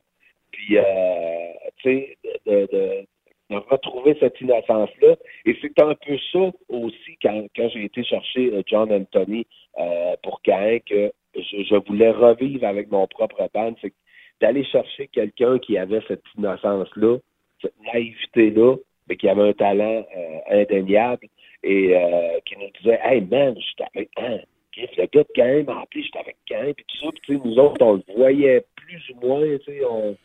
puis, 0.52 0.78
euh, 0.78 1.52
tu 1.78 1.90
sais, 1.90 2.18
de, 2.47 3.06
retrouver 3.50 4.16
cette 4.21 4.40
innocence-là. 4.40 5.16
Et 5.47 5.56
c'est 5.61 5.78
un 5.80 5.94
peu 5.94 6.16
ça 6.33 6.50
aussi 6.68 7.18
quand, 7.23 7.47
quand 7.54 7.68
j'ai 7.68 7.85
été 7.85 8.02
chercher 8.02 8.52
euh, 8.52 8.62
John 8.66 8.92
Anthony 8.92 9.47
euh, 9.78 10.16
pour 10.23 10.40
Caen 10.44 10.78
que 10.88 11.12
je, 11.37 11.62
je 11.62 11.75
voulais 11.87 12.11
revivre 12.11 12.66
avec 12.66 12.90
mon 12.90 13.06
propre 13.06 13.49
band. 13.52 13.75
C'est 13.80 13.92
d'aller 14.40 14.64
chercher 14.64 15.09
quelqu'un 15.09 15.59
qui 15.59 15.78
avait 15.78 16.02
cette 16.09 16.23
innocence-là, 16.37 17.18
cette 17.62 17.75
naïveté-là, 17.92 18.76
mais 19.09 19.16
qui 19.16 19.28
avait 19.28 19.49
un 19.49 19.52
talent 19.52 20.06
euh, 20.16 20.38
indéniable 20.62 21.28
et 21.64 21.97
euh, 21.97 22.38
qui 22.44 22.56
nous 22.56 22.71
disait 22.80 23.00
Hey 23.02 23.23
man, 23.23 23.54
je 23.56 23.64
suis 23.64 23.75
avec 23.94 24.11
hein, 24.18 24.38
le 24.76 25.06
gars 25.06 25.23
de 25.23 25.28
Caen 25.35 25.64
m'a 25.64 25.83
appelé, 25.83 26.02
j'étais 26.02 26.18
avec 26.18 26.37
Caen, 26.49 26.73
puis 26.75 26.85
tout 26.88 27.06
ça, 27.06 27.11
puis 27.23 27.40
nous 27.42 27.59
autres, 27.59 27.85
on 27.85 27.94
le 27.94 28.14
voyait 28.16 28.64
plus 28.76 29.02
ou 29.11 29.26
moins, 29.26 29.40
tu 29.40 29.64
sais, 29.64 29.80
on, 29.85 30.16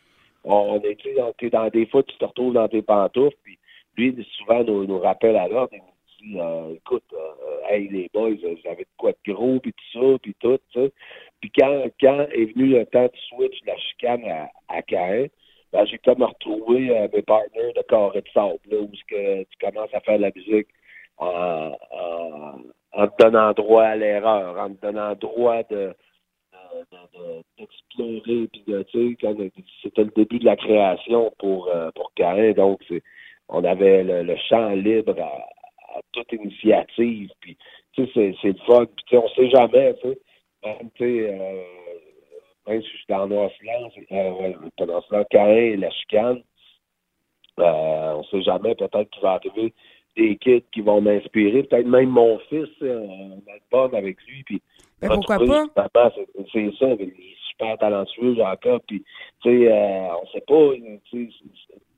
on 0.44 0.80
était 0.80 1.14
dans, 1.50 1.68
des 1.68 1.86
fois, 1.86 2.02
tu 2.02 2.16
te 2.16 2.24
retrouves 2.24 2.54
dans 2.54 2.68
tes 2.68 2.82
pantoufles, 2.82 3.36
puis 3.42 3.58
lui, 3.96 4.26
souvent, 4.38 4.64
nous, 4.64 4.86
nous 4.86 4.98
rappelle 4.98 5.36
à 5.36 5.48
l'ordre, 5.48 5.72
il 5.72 5.78
nous 5.78 6.32
dit 6.32 6.40
euh, 6.40 6.74
écoute, 6.74 7.04
euh, 7.12 7.68
hey 7.70 7.88
les 7.88 8.10
boys, 8.12 8.30
euh, 8.30 8.56
j'avais 8.64 8.82
de 8.82 8.88
quoi 8.96 9.12
de 9.12 9.32
gros, 9.32 9.60
puis 9.60 9.72
tout 9.72 10.00
ça, 10.00 10.18
puis 10.22 10.34
tout, 10.40 10.58
tu 10.72 10.80
sais. 10.80 10.92
Puis 11.40 11.50
quand, 11.58 11.84
quand 12.00 12.26
est 12.32 12.52
venu 12.52 12.66
le 12.66 12.84
temps 12.86 13.04
de 13.04 13.16
switch 13.28 13.58
la 13.66 13.76
chicane 13.78 14.24
à, 14.26 14.50
à 14.68 14.82
Caen, 14.88 15.26
ben, 15.72 15.84
j'ai 15.86 15.98
comme 15.98 16.22
retrouvé 16.22 16.90
euh, 16.90 17.08
mes 17.12 17.22
partenaires 17.22 17.72
de 17.74 17.82
carré 17.82 18.20
de 18.20 18.28
sable, 18.34 18.58
là, 18.70 18.78
où 18.78 18.90
que 19.08 19.42
tu 19.44 19.58
commences 19.60 19.94
à 19.94 20.00
faire 20.00 20.18
de 20.18 20.22
la 20.22 20.32
musique 20.34 20.66
en, 21.20 23.06
te 23.06 23.22
donnant 23.22 23.52
droit 23.52 23.84
à 23.84 23.96
l'erreur, 23.96 24.58
en 24.58 24.70
te 24.74 24.80
donnant 24.86 25.14
droit 25.14 25.62
de 25.70 25.94
de- 26.92 27.18
de- 27.18 27.42
d'explorer 27.58 28.48
puis 28.52 28.62
de 28.66 28.82
tu 28.84 29.16
c'était 29.82 30.04
le 30.04 30.10
début 30.14 30.38
de 30.38 30.44
la 30.44 30.56
création 30.56 31.32
pour 31.38 31.68
euh, 31.68 31.90
pour 31.94 32.12
Caen 32.16 32.52
donc 32.52 32.80
c'est 32.88 33.02
on 33.48 33.64
avait 33.64 34.04
le, 34.04 34.36
champ 34.48 34.70
libre 34.70 35.16
à, 35.20 36.00
toute 36.12 36.32
initiative 36.32 37.30
puis 37.40 37.56
tu 37.92 38.06
sais 38.12 38.34
c'est 38.40 38.48
le 38.52 38.58
fun 38.66 38.86
puis 38.86 39.04
tu 39.06 39.16
sais 39.16 39.22
on 39.22 39.28
sait 39.30 39.50
jamais 39.50 39.94
tu 39.94 40.08
sais. 40.98 41.30
Euh, 41.30 41.62
même 42.68 42.82
si 42.82 42.88
je 42.88 42.96
suis 42.98 43.06
dans 43.08 43.26
Noir-Silence, 43.26 43.92
euh, 44.12 44.52
dans 44.86 45.02
Silence, 45.02 45.26
Caen 45.32 45.48
et 45.48 45.76
la 45.76 45.90
chicane 45.90 46.42
euh, 47.58 48.12
on 48.14 48.24
sait 48.24 48.42
jamais 48.42 48.74
peut-être 48.74 49.10
qu'il 49.10 49.22
va 49.22 49.32
arriver 49.32 49.74
des 50.16 50.36
kids 50.36 50.64
qui 50.72 50.80
vont 50.80 51.00
m'inspirer 51.00 51.62
peut-être 51.62 51.86
même 51.86 52.08
mon 52.10 52.38
fils 52.48 52.68
euh, 52.82 53.06
un 53.06 53.52
album 53.52 53.94
avec 53.94 54.16
lui 54.26 54.42
puis 54.44 54.60
Ben, 55.00 55.08
pourquoi 55.08 55.38
pas? 55.38 55.44
c'est- 56.52 56.76
ça, 56.78 56.86
il 56.98 57.02
est 57.08 57.36
super 57.50 57.78
talentueux, 57.78 58.34
Jacob. 58.34 58.82
Puis, 58.86 59.02
tu 59.42 59.48
sais, 59.48 59.72
euh, 59.72 60.14
on 60.22 60.26
sait 60.26 60.42
pas. 60.46 60.70
c'est- 61.10 61.28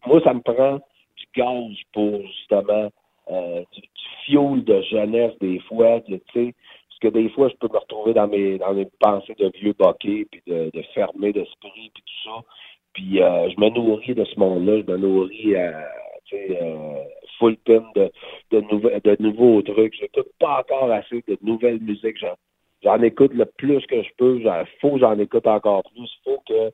Moi, 0.06 0.20
ça 0.22 0.34
me 0.34 0.40
prend 0.40 0.76
du 1.16 1.24
gaz 1.34 1.72
pour 1.92 2.20
justement 2.26 2.90
euh, 3.30 3.62
du, 3.72 3.80
du 3.80 3.88
fioul 4.26 4.64
de 4.64 4.82
jeunesse 4.82 5.32
des 5.40 5.60
fois, 5.60 6.00
tu 6.00 6.12
sais, 6.34 6.54
parce 6.88 6.98
que 7.00 7.08
des 7.08 7.28
fois, 7.30 7.48
je 7.48 7.54
peux 7.54 7.68
me 7.72 7.78
retrouver 7.78 8.12
dans 8.14 8.26
mes 8.26 8.58
dans 8.58 8.74
mes 8.74 8.88
pensées 9.00 9.34
de 9.38 9.50
vieux 9.60 9.74
boquets, 9.78 10.26
puis 10.30 10.42
de, 10.46 10.70
de 10.74 10.82
fermé 10.94 11.32
d'esprit, 11.32 11.90
puis 11.94 12.02
tout 12.04 12.30
ça. 12.30 12.44
Puis 12.94 13.22
euh, 13.22 13.48
je 13.50 13.60
me 13.60 13.68
nourris 13.70 14.14
de 14.14 14.24
ce 14.24 14.38
monde-là, 14.38 14.82
je 14.84 14.92
me 14.92 14.96
nourris 14.98 15.54
euh, 15.54 15.70
sais, 15.70 16.01
euh, 16.34 17.02
full 17.38 17.56
pin 17.58 17.84
de, 17.94 18.10
de, 18.50 18.60
nouvel- 18.60 19.00
de 19.02 19.16
nouveaux 19.20 19.62
trucs. 19.62 19.94
J'écoute 19.94 20.28
pas 20.38 20.60
encore 20.60 20.90
assez 20.90 21.22
de 21.26 21.38
nouvelles 21.42 21.80
musiques. 21.80 22.18
J'en, 22.18 22.34
j'en 22.82 23.02
écoute 23.02 23.32
le 23.34 23.44
plus 23.46 23.84
que 23.86 24.02
je 24.02 24.08
peux. 24.16 24.38
Il 24.38 24.66
faut 24.80 24.92
que 24.92 25.00
j'en 25.00 25.18
écoute 25.18 25.46
encore 25.46 25.82
plus. 25.84 26.08
Il 26.18 26.22
faut 26.24 26.42
que 26.46 26.52
euh, 26.54 26.70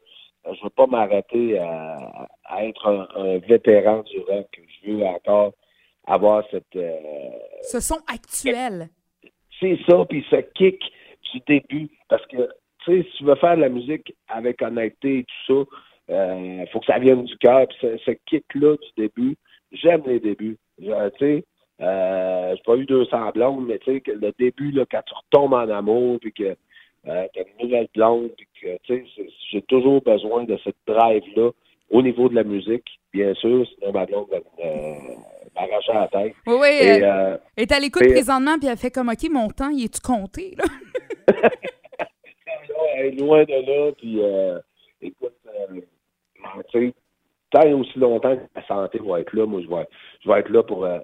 je 0.55 0.63
veux 0.63 0.71
pas 0.71 0.87
m'arrêter 0.87 1.59
à, 1.59 2.27
à 2.45 2.65
être 2.65 2.87
un, 2.87 3.09
un 3.17 3.39
vétéran 3.39 4.03
du 4.03 4.19
rock. 4.21 4.47
Je 4.85 4.91
veux 4.91 5.05
encore 5.05 5.53
avoir 6.07 6.43
cette 6.51 6.75
euh, 6.77 6.97
Ce 7.63 7.81
sont 7.81 8.01
actuels. 8.13 8.89
c'est 9.61 9.79
ça, 9.89 10.05
puis 10.09 10.25
ce 10.31 10.37
kick 10.55 10.81
du 11.33 11.41
début. 11.47 11.89
Parce 12.09 12.25
que, 12.27 12.49
tu 12.85 13.03
sais, 13.03 13.09
si 13.11 13.17
tu 13.19 13.25
veux 13.25 13.35
faire 13.35 13.57
de 13.57 13.61
la 13.63 13.69
musique 13.69 14.15
avec 14.29 14.63
honnêteté 14.63 15.19
et 15.19 15.25
tout 15.47 15.67
ça, 15.69 15.77
il 16.11 16.67
faut 16.73 16.81
que 16.81 16.87
ça 16.87 16.99
vienne 16.99 17.25
du 17.25 17.37
cœur. 17.37 17.67
Puis 17.69 17.77
ce, 17.83 17.99
ce 17.99 18.11
kick-là 18.27 18.77
du 18.77 18.89
début, 18.97 19.37
j'aime 19.73 20.03
les 20.07 20.21
débuts. 20.21 20.57
Je- 20.81 21.09
Tu 21.11 21.19
sais, 21.19 21.45
euh, 21.81 22.55
j'ai 22.57 22.63
pas 22.65 22.77
eu 22.77 22.87
200 22.87 23.31
blondes, 23.35 23.67
mais 23.67 23.79
tu 23.79 23.93
sais, 23.99 24.03
le 24.07 24.33
début, 24.39 24.71
là, 24.73 24.85
quand 24.91 25.03
tu 25.07 25.15
retombes 25.15 25.55
en 25.55 25.69
amour, 25.69 26.19
puis 26.21 26.33
que 26.33 26.57
euh, 27.07 27.27
t'as 27.35 27.41
une 27.43 27.65
nouvelle 27.67 27.89
blonde, 27.95 28.31
puis 28.37 28.47
que, 28.61 28.77
tu 28.83 29.07
sais, 29.17 29.27
j'ai 29.51 29.63
toujours 29.63 30.01
besoin 30.03 30.45
de 30.45 30.59
cette 30.65 30.77
drive-là 30.87 31.51
au 31.91 32.03
niveau 32.03 32.29
de 32.29 32.35
la 32.35 32.45
musique, 32.45 32.85
bien 33.13 33.33
sûr, 33.35 33.67
sinon 33.75 33.93
ma 33.93 34.05
blonde 34.05 34.27
va 34.31 34.37
euh, 34.37 34.95
m'arracher 35.55 35.93
la 35.95 36.09
tête. 36.09 36.35
Oui, 36.47 36.57
oui. 36.61 36.69
Et, 36.81 37.03
euh, 37.03 37.35
euh, 37.35 37.37
est 37.57 37.73
à 37.73 37.79
l'écoute 37.79 38.03
présentement, 38.11 38.59
puis 38.59 38.69
elle 38.69 38.77
fait 38.77 38.91
comme, 38.91 39.09
OK, 39.09 39.31
mon 39.31 39.49
temps, 39.49 39.71
il 39.71 39.85
est-tu 39.85 40.01
compté, 40.01 40.55
là? 40.59 40.65
elle 42.97 43.07
est 43.07 43.11
loin 43.21 43.45
de 43.45 43.53
là, 43.53 43.93
puis 43.93 44.21
euh, 44.23 44.59
écoute, 45.01 45.35
euh, 45.47 45.81
tu 46.73 46.89
sais, 46.89 46.95
tant 47.51 47.63
et 47.63 47.73
aussi 47.73 47.99
longtemps 47.99 48.37
que 48.37 48.43
la 48.55 48.67
santé 48.67 48.99
va 49.05 49.21
être 49.21 49.33
là, 49.35 49.47
moi, 49.47 49.61
je 49.63 49.69
vais, 49.69 49.87
je 50.25 50.29
vais 50.31 50.41
être 50.41 50.51
là 50.51 50.63
pour 50.63 50.85
euh, 50.85 50.99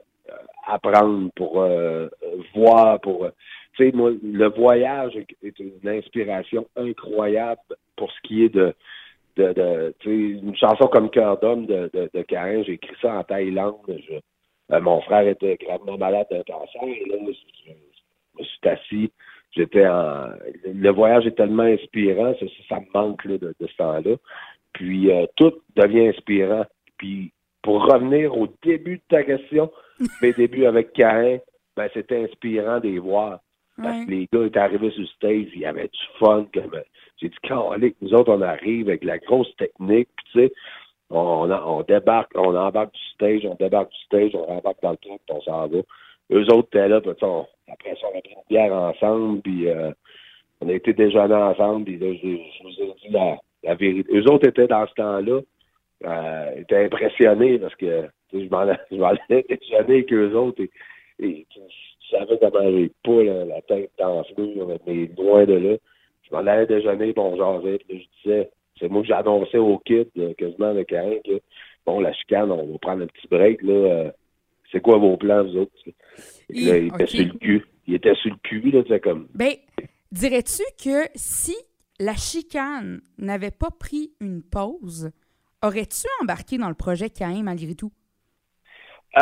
apprendre, 0.67 1.31
pour 1.37 1.63
euh, 1.63 2.09
voir, 2.55 3.01
pour... 3.01 3.25
euh, 3.25 3.31
tu 3.77 3.85
sais, 3.91 3.97
moi, 3.97 4.13
le 4.23 4.49
voyage 4.49 5.17
est- 5.17 5.59
une 5.59 5.89
inspiration 5.89 6.67
incroyable 6.77 7.61
pour 7.97 8.11
ce 8.13 8.21
qui 8.23 8.45
est 8.45 8.49
de... 8.55 8.75
de, 9.37 9.53
de 9.53 9.95
tu 10.01 10.09
sais, 10.09 10.41
une 10.41 10.57
chanson 10.57 10.87
comme 10.87 11.11
Cœur 11.11 11.39
d'homme 11.41 11.67
de, 11.67 11.91
de, 11.93 12.11
de 12.13 12.25
j'ai 12.65 12.73
écrit 12.75 12.97
ça 13.03 13.15
en 13.19 13.25
Thaïlande. 13.25 13.77
Euh, 14.73 14.81
mon 14.81 15.01
frère 15.03 15.27
était 15.29 15.57
gravement 15.57 15.99
malade 15.99 16.27
d'un 16.31 16.43
cancer, 16.43 16.83
et 16.85 17.05
là, 17.09 17.17
je, 17.27 17.33
je 17.67 18.41
me 18.41 18.45
suis 18.45 18.69
assis. 18.69 19.13
J'étais 19.57 19.87
en 19.87 20.31
le 20.65 20.91
voyage 20.91 21.27
est 21.27 21.37
tellement 21.37 21.63
inspirant, 21.65 22.35
ça, 22.41 22.47
ça 22.69 22.81
me 22.81 22.87
manque 22.93 23.25
là, 23.25 23.39
de, 23.39 23.55
de 23.61 23.67
ce 23.67 23.77
temps-là. 23.77 24.17
Puis 24.75 25.11
euh, 25.11 25.27
tout 25.37 25.53
devient 25.77 26.09
inspirant. 26.09 26.65
Puis 26.99 27.33
pour 27.63 27.83
revenir 27.87 28.37
au 28.37 28.47
début 28.63 28.97
de 28.99 29.03
ta 29.09 29.23
question, 29.25 29.71
mes 30.23 30.33
débuts 30.35 30.67
avec 30.67 30.93
Cain, 30.93 31.39
ben 31.77 31.89
c'était 31.95 32.23
inspirant 32.25 32.79
de 32.81 32.89
les 32.89 32.99
voir. 32.99 33.41
Parce 33.83 33.99
Ouais. 33.99 34.05
que 34.07 34.11
les 34.13 34.29
gars 34.33 34.47
étaient 34.47 34.59
arrivés 34.61 34.91
sur 34.93 35.01
le 35.01 35.07
stage, 35.09 35.47
il 35.55 35.61
y 35.61 35.67
avait 35.67 35.89
du 35.89 35.99
fun. 36.21 36.47
Comme, 36.55 36.75
euh, 36.75 36.83
j'ai 37.21 37.29
dit, 37.29 37.37
Calique, 37.43 37.97
nous 38.03 38.15
autres, 38.15 38.33
on 38.33 38.41
arrive 38.43 38.89
avec 38.89 39.03
la 39.03 39.19
grosse 39.19 39.53
technique, 39.57 40.09
puis 40.17 40.27
tu 40.33 40.41
sais, 40.47 40.53
on, 41.11 41.51
on 41.51 41.83
débarque, 41.83 42.31
on 42.37 42.55
embarque 42.55 42.95
du 42.95 43.01
stage, 43.15 43.45
on 43.45 43.55
débarque 43.57 43.91
du 43.91 43.99
stage, 44.05 44.31
on 44.35 44.45
embarque 44.45 44.81
dans 44.83 44.93
le 44.93 44.97
truc, 44.99 45.21
puis 45.27 45.37
on 45.37 45.41
s'en 45.41 45.67
va. 45.67 45.79
Eux 46.33 46.47
autres 46.53 46.69
étaient 46.69 46.89
là, 46.89 47.01
puis 47.01 47.11
on- 47.23 47.47
après 47.73 47.95
ça, 48.01 48.07
on 48.15 48.19
a 48.19 48.21
pris 48.23 48.31
une 48.35 48.49
bière 48.49 48.73
ensemble, 48.73 49.41
puis 49.43 49.69
euh, 49.69 49.91
on 50.61 50.69
a 50.69 50.73
été 50.73 50.93
déjeuner 50.93 51.35
ensemble, 51.35 51.85
puis 51.85 51.99
là, 51.99 52.13
je, 52.15 52.29
je 52.29 52.63
vous 52.63 52.81
ai 52.81 52.95
dit 53.03 53.09
la, 53.11 53.39
la 53.65 53.75
vérité. 53.75 54.11
Eux 54.17 54.31
autres 54.31 54.49
étaient 54.49 54.67
dans 54.67 54.87
ce 54.87 54.95
temps-là, 54.95 55.41
euh, 56.05 56.51
étaient 56.61 56.85
impressionnés 56.85 57.59
parce 57.59 57.75
que 57.77 58.03
tu 58.31 58.39
sais, 58.39 58.45
je 58.45 58.51
m'en 58.51 58.59
allais- 58.61 58.79
je 58.91 58.97
déjeuner 59.49 59.95
avec 59.95 60.13
eux 60.13 60.35
autres 60.37 60.63
et, 60.63 60.71
et 61.21 61.47
tu 61.51 61.61
tu 61.61 62.17
savais 62.17 62.39
comment 62.39 62.71
j'ai 62.71 62.91
pas 63.03 63.23
là, 63.25 63.45
la 63.47 63.63
tête 63.63 63.91
d'enflure, 63.99 64.69
mais 64.87 65.11
loin 65.17 65.45
de 65.45 65.55
là. 65.55 65.77
Je 66.23 66.35
m'en 66.35 66.47
allais 66.47 66.67
déjeuner, 66.67 67.13
bon, 67.13 67.31
puis 67.31 67.39
là, 67.41 67.79
je 67.89 67.95
disais, 68.23 68.51
c'est 68.79 68.89
moi 68.89 69.01
que 69.03 69.09
j'annonçais 69.09 69.59
au 69.59 69.79
kid, 69.79 70.09
euh, 70.19 70.35
quasiment 70.35 70.69
avec 70.69 70.89
Karen, 70.89 71.19
que 71.25 71.41
bon, 71.87 72.01
la 72.01 72.13
chicane, 72.13 72.51
on 72.51 72.67
va 72.73 72.79
prendre 72.79 73.05
un 73.05 73.07
petit 73.07 73.27
break, 73.29 73.63
là. 73.63 73.73
euh, 73.73 74.11
c'est 74.71 74.81
quoi 74.81 74.99
vos 74.99 75.17
plans, 75.17 75.45
vous 75.45 75.57
autres? 75.59 75.73
Et 76.51 76.61
là, 76.61 76.77
il 76.79 76.87
était 76.89 77.07
sur 77.07 77.25
le 77.27 77.39
cul. 77.39 77.65
Il 77.87 77.95
était 77.95 78.15
sur 78.17 78.31
le 78.31 78.37
cul, 78.43 78.71
là, 78.71 78.83
c'est 78.89 79.01
comme. 79.01 79.29
Ben, 79.35 79.53
dirais-tu 80.13 80.63
que 80.83 81.09
si 81.15 81.55
la 82.01 82.15
chicane 82.15 83.01
n'avait 83.19 83.51
pas 83.51 83.71
pris 83.71 84.13
une 84.21 84.43
pause, 84.43 85.11
aurais-tu 85.63 86.07
embarqué 86.23 86.59
dans 86.59 86.69
le 86.69 86.75
projet 86.75 87.11
Caïn 87.11 87.43
malgré 87.43 87.75
tout? 87.75 87.93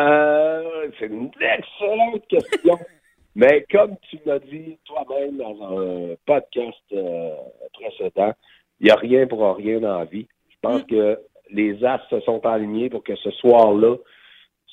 Euh, 0.00 0.90
c'est 0.98 1.06
une 1.06 1.30
excellente 1.40 2.26
question. 2.28 2.78
Mais 3.34 3.66
comme 3.70 3.96
tu 4.10 4.18
m'as 4.26 4.38
dit 4.40 4.78
toi-même 4.84 5.38
dans 5.38 5.78
un 5.78 6.14
podcast 6.26 6.82
euh, 6.92 7.34
précédent, 7.72 8.32
il 8.80 8.86
n'y 8.86 8.90
a 8.90 8.96
rien 8.96 9.26
pour 9.26 9.56
rien 9.56 9.80
dans 9.80 9.98
la 10.00 10.04
vie. 10.04 10.26
Je 10.50 10.56
pense 10.60 10.82
Mm. 10.82 10.86
que 10.86 11.18
les 11.50 11.84
as 11.84 12.00
se 12.10 12.20
sont 12.20 12.44
alignés 12.46 12.90
pour 12.90 13.02
que 13.04 13.16
ce 13.16 13.30
soir-là, 13.32 13.96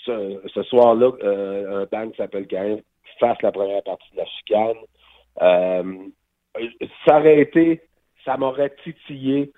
ce, 0.06 0.42
ce 0.54 0.64
soir-là, 0.64 1.12
euh, 1.24 1.84
un 1.84 1.86
band 1.86 2.10
qui 2.12 2.18
s'appelle 2.18 2.48
Caïn 2.48 2.80
fasse 3.20 3.42
la 3.42 3.52
première 3.52 3.84
partie 3.84 4.10
de 4.12 4.18
la 4.18 4.26
chicane. 4.26 4.78
Euh, 5.42 5.94
ça 7.06 7.20
aurait 7.20 7.40
été, 7.42 7.82
ça 8.26 8.38
m'aurait 8.38 8.74
titillé 8.84 9.52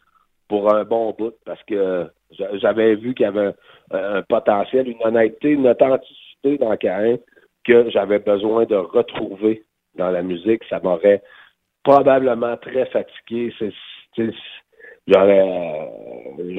pour 0.47 0.73
un 0.73 0.83
bon 0.83 1.15
bout 1.17 1.33
parce 1.45 1.61
que 1.63 2.07
j'a- 2.31 2.57
j'avais 2.57 2.95
vu 2.95 3.13
qu'il 3.13 3.23
y 3.25 3.27
avait 3.27 3.53
un, 3.91 4.21
potentiel, 4.23 4.87
une 4.87 5.01
honnêteté, 5.03 5.51
une 5.51 5.67
authenticité 5.67 6.57
dans 6.57 6.75
Caïn 6.77 7.17
que 7.63 7.89
j'avais 7.89 8.19
besoin 8.19 8.65
de 8.65 8.75
retrouver 8.75 9.63
dans 9.95 10.09
la 10.09 10.21
musique. 10.21 10.63
Ça 10.69 10.79
m'aurait 10.81 11.21
probablement 11.83 12.57
très 12.57 12.85
fatigué. 12.87 13.53
J'aurais, 15.07 15.89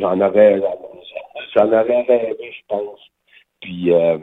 j'en 0.00 0.20
aurais, 0.20 0.60
j'en 1.54 1.66
aurais 1.68 2.02
rêvé, 2.02 2.52
je 2.52 2.62
pense. 2.68 3.00
Puis, 3.60 3.92
euh, 3.92 4.18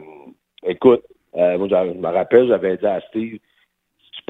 écoute, 0.64 1.02
euh, 1.36 1.58
moi, 1.58 1.68
je 1.68 1.92
me 1.98 2.08
rappelle, 2.08 2.48
j'avais 2.48 2.76
dit 2.76 2.86
à 2.86 3.00
Steve, 3.08 3.38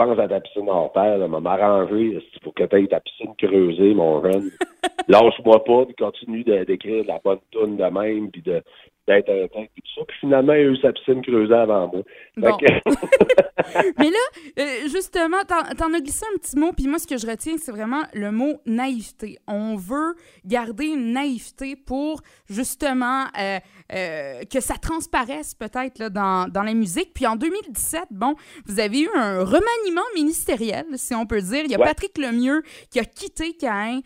penses 0.01 0.19
à 0.19 0.29
ta 0.29 0.41
piscine 0.41 0.69
hors 0.69 0.93
terre, 0.93 1.19
là, 1.19 1.29
m'a 1.29 1.41
m'arranger, 1.41 2.19
faut 2.43 2.53
que 2.53 2.65
tu 2.65 2.77
aies 2.77 2.87
ta 2.87 3.01
piscine 3.01 3.35
creusée, 3.37 3.95
mon 3.95 4.23
jeune? 4.23 4.51
Lâche-moi 5.09 5.65
pas, 5.65 5.87
puis 5.87 5.95
continue 5.97 6.45
de- 6.45 6.65
d'écrire 6.65 7.03
de 7.05 7.09
la 7.09 7.21
bonne 7.25 7.39
toune 7.51 7.77
de 7.77 7.85
même, 7.85 8.31
puis 8.31 8.43
de 8.43 8.63
d'être 9.09 9.31
un 9.31 9.49
temps, 9.49 9.67
puis 9.75 9.83
tout 9.83 9.99
ça. 10.01 10.05
Puis 10.07 10.17
finalement, 10.21 10.53
il 10.53 10.59
a 10.61 10.63
eu 10.71 10.77
sa 10.77 10.93
piscine 10.93 11.21
creusée 11.23 11.53
avant 11.55 11.89
moi. 11.89 12.03
Fait 12.37 12.41
Bon. 12.43 12.57
que- 12.59 12.67
Mais 13.99 14.11
là, 14.11 14.61
euh, 14.61 14.89
justement, 14.89 15.39
t'en, 15.49 15.93
as 15.95 16.01
glissé 16.01 16.25
un 16.33 16.39
petit 16.39 16.57
mot, 16.57 16.73
puis 16.73 16.87
moi, 16.87 16.99
ce 16.99 17.07
que 17.09 17.17
je 17.19 17.27
retiens, 17.27 17.57
c'est 17.59 17.73
vraiment 17.73 18.03
le 18.15 18.31
mot 18.31 18.61
naïveté. 18.67 19.39
On 19.49 19.75
veut 19.75 20.15
garder 20.45 20.87
une 20.87 21.13
naïveté 21.13 21.75
pour, 21.77 22.21
justement, 22.49 23.25
euh, 23.41 23.59
euh, 23.93 24.43
que 24.53 24.61
ça 24.61 24.75
transparaisse 24.75 25.55
peut-être 25.55 25.99
là, 25.99 26.09
dans, 26.11 26.49
dans 26.49 26.63
la 26.63 26.75
musique. 26.75 27.13
Puis 27.13 27.27
en 27.27 27.35
2017, 27.37 28.05
bon, 28.11 28.35
vous 28.67 28.79
avez 28.81 29.01
eu 29.01 29.09
un 29.17 29.41
remaniement 29.41 30.07
ministériel, 30.15 30.85
si 30.95 31.15
on 31.15 31.27
peut 31.27 31.41
dire. 31.41 31.63
Il 31.65 31.71
y 31.71 31.75
a 31.75 31.79
Ouais. 31.81 31.87
Patrick 31.87 32.17
Lemieux 32.19 32.63
qui 32.91 33.01
a 33.01 33.05
quitté 33.05 33.55
Caïn, 33.55 34.01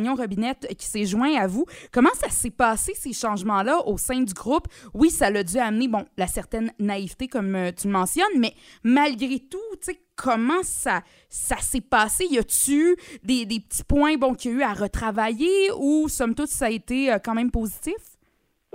Gagnon-Robinette 0.00 0.74
qui 0.78 0.86
s'est 0.86 1.04
joint 1.04 1.34
à 1.36 1.46
vous. 1.46 1.66
Comment 1.92 2.12
ça 2.14 2.28
s'est 2.28 2.50
passé, 2.50 2.92
ces 2.94 3.12
changements-là, 3.12 3.86
au 3.86 3.98
sein 3.98 4.20
du 4.22 4.32
groupe? 4.32 4.66
Oui, 4.94 5.10
ça 5.10 5.30
l'a 5.30 5.42
dû 5.42 5.58
amener, 5.58 5.88
bon, 5.88 6.04
la 6.16 6.26
certaine 6.26 6.72
naïveté, 6.78 7.28
comme 7.28 7.54
euh, 7.54 7.70
tu 7.70 7.86
le 7.86 7.92
mentionnes, 7.92 8.38
mais 8.38 8.52
malgré 8.82 9.38
tout, 9.38 9.58
tu 9.72 9.92
sais, 9.92 9.98
comment 10.16 10.62
ça, 10.62 11.00
ça 11.28 11.56
s'est 11.56 11.82
passé? 11.82 12.24
Y 12.30 12.38
a-tu 12.38 12.96
des, 13.22 13.44
des 13.44 13.60
petits 13.60 13.84
points, 13.84 14.16
bon, 14.16 14.34
qu'il 14.34 14.52
y 14.52 14.54
a 14.54 14.58
eu 14.58 14.62
à 14.62 14.72
retravailler 14.72 15.70
ou, 15.78 16.08
somme 16.08 16.34
toute, 16.34 16.48
ça 16.48 16.66
a 16.66 16.70
été 16.70 17.12
euh, 17.12 17.18
quand 17.22 17.34
même 17.34 17.50
positif? 17.50 17.94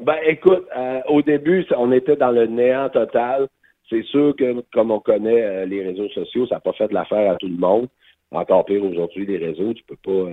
Ben, 0.01 0.17
écoute, 0.27 0.65
euh, 0.77 0.99
au 1.09 1.21
début, 1.21 1.65
on 1.77 1.91
était 1.91 2.17
dans 2.17 2.31
le 2.31 2.47
néant 2.47 2.89
total. 2.89 3.47
C'est 3.89 4.03
sûr 4.03 4.35
que, 4.35 4.63
comme 4.73 4.91
on 4.91 4.99
connaît 4.99 5.65
les 5.67 5.83
réseaux 5.83 6.09
sociaux, 6.09 6.47
ça 6.47 6.55
n'a 6.55 6.61
pas 6.61 6.73
fait 6.73 6.91
l'affaire 6.91 7.31
à 7.31 7.35
tout 7.35 7.47
le 7.47 7.57
monde. 7.57 7.88
Encore 8.31 8.65
pire 8.65 8.83
aujourd'hui, 8.83 9.27
les 9.27 9.38
réseaux, 9.38 9.73
tu 9.73 9.83
peux 9.83 9.95
pas 9.95 10.31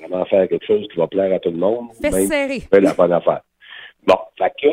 vraiment 0.00 0.24
faire 0.26 0.48
quelque 0.48 0.66
chose 0.66 0.86
qui 0.88 0.98
va 0.98 1.06
plaire 1.06 1.34
à 1.34 1.38
tout 1.38 1.50
le 1.50 1.56
monde. 1.56 1.88
Même 2.00 2.12
serré. 2.26 2.60
fais 2.60 2.80
la 2.80 2.94
bonne 2.94 3.12
affaire. 3.12 3.40
Bon, 4.06 4.16
fait 4.38 4.52
que, 4.60 4.68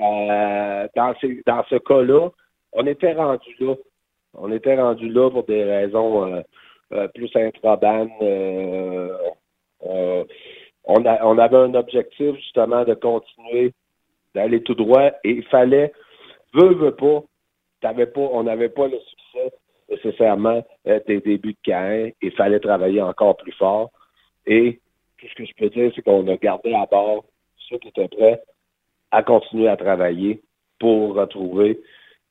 euh, 0.00 0.88
dans, 0.96 1.14
ces- 1.20 1.42
dans 1.46 1.64
ce 1.68 1.76
cas-là, 1.76 2.28
on 2.72 2.86
était 2.86 3.12
rendu 3.12 3.54
là. 3.60 3.74
On 4.34 4.52
était 4.52 4.76
rendu 4.80 5.08
là 5.08 5.30
pour 5.30 5.44
des 5.44 5.64
raisons 5.64 6.32
euh, 6.32 6.40
euh, 6.92 7.08
plus 7.08 7.30
intrabanes. 7.34 8.10
on, 9.80 11.04
a, 11.04 11.24
on 11.26 11.38
avait 11.38 11.56
un 11.56 11.74
objectif 11.74 12.34
justement 12.36 12.84
de 12.84 12.94
continuer 12.94 13.72
d'aller 14.34 14.62
tout 14.62 14.74
droit 14.74 15.10
et 15.24 15.30
il 15.30 15.44
fallait, 15.44 15.92
veux, 16.54 16.74
veux 16.74 16.94
pas, 16.94 17.22
t'avais 17.80 18.06
pas 18.06 18.20
on 18.20 18.42
n'avait 18.44 18.68
pas 18.68 18.86
le 18.86 18.98
succès 18.98 19.52
nécessairement 19.90 20.62
des 20.84 21.20
débuts 21.20 21.54
de 21.54 21.58
Caen. 21.70 22.10
Il 22.20 22.32
fallait 22.32 22.60
travailler 22.60 23.00
encore 23.00 23.36
plus 23.36 23.52
fort. 23.52 23.90
Et 24.48 24.80
tout 25.18 25.26
ce 25.28 25.34
que 25.34 25.44
je 25.44 25.52
peux 25.56 25.68
dire, 25.68 25.92
c'est 25.94 26.02
qu'on 26.02 26.26
a 26.26 26.36
gardé 26.36 26.72
à 26.74 26.86
bord 26.86 27.24
ceux 27.68 27.78
qui 27.78 27.88
étaient 27.88 28.08
prêts 28.08 28.42
à 29.10 29.22
continuer 29.22 29.68
à 29.68 29.76
travailler 29.76 30.42
pour 30.78 31.14
retrouver 31.14 31.80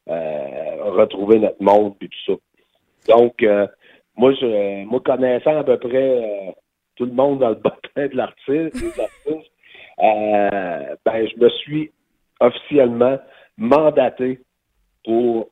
euh, 0.09 0.91
retrouver 0.91 1.39
notre 1.39 1.61
monde 1.61 1.95
et 2.01 2.07
tout 2.07 2.17
ça. 2.25 3.13
Donc, 3.13 3.43
euh, 3.43 3.67
moi, 4.15 4.33
je, 4.33 4.85
moi, 4.85 5.01
connaissant 5.01 5.57
à 5.57 5.63
peu 5.65 5.77
près 5.77 6.47
euh, 6.47 6.51
tout 6.95 7.05
le 7.05 7.11
monde 7.11 7.39
dans 7.39 7.49
le 7.49 7.55
bottin 7.63 8.07
de 8.07 8.15
l'artiste, 8.15 8.73
des 8.73 9.01
artistes, 9.01 9.51
ben, 11.05 11.27
je 11.27 11.43
me 11.43 11.49
suis 11.49 11.91
officiellement 12.39 13.19
mandaté 13.57 14.39
pour 15.03 15.49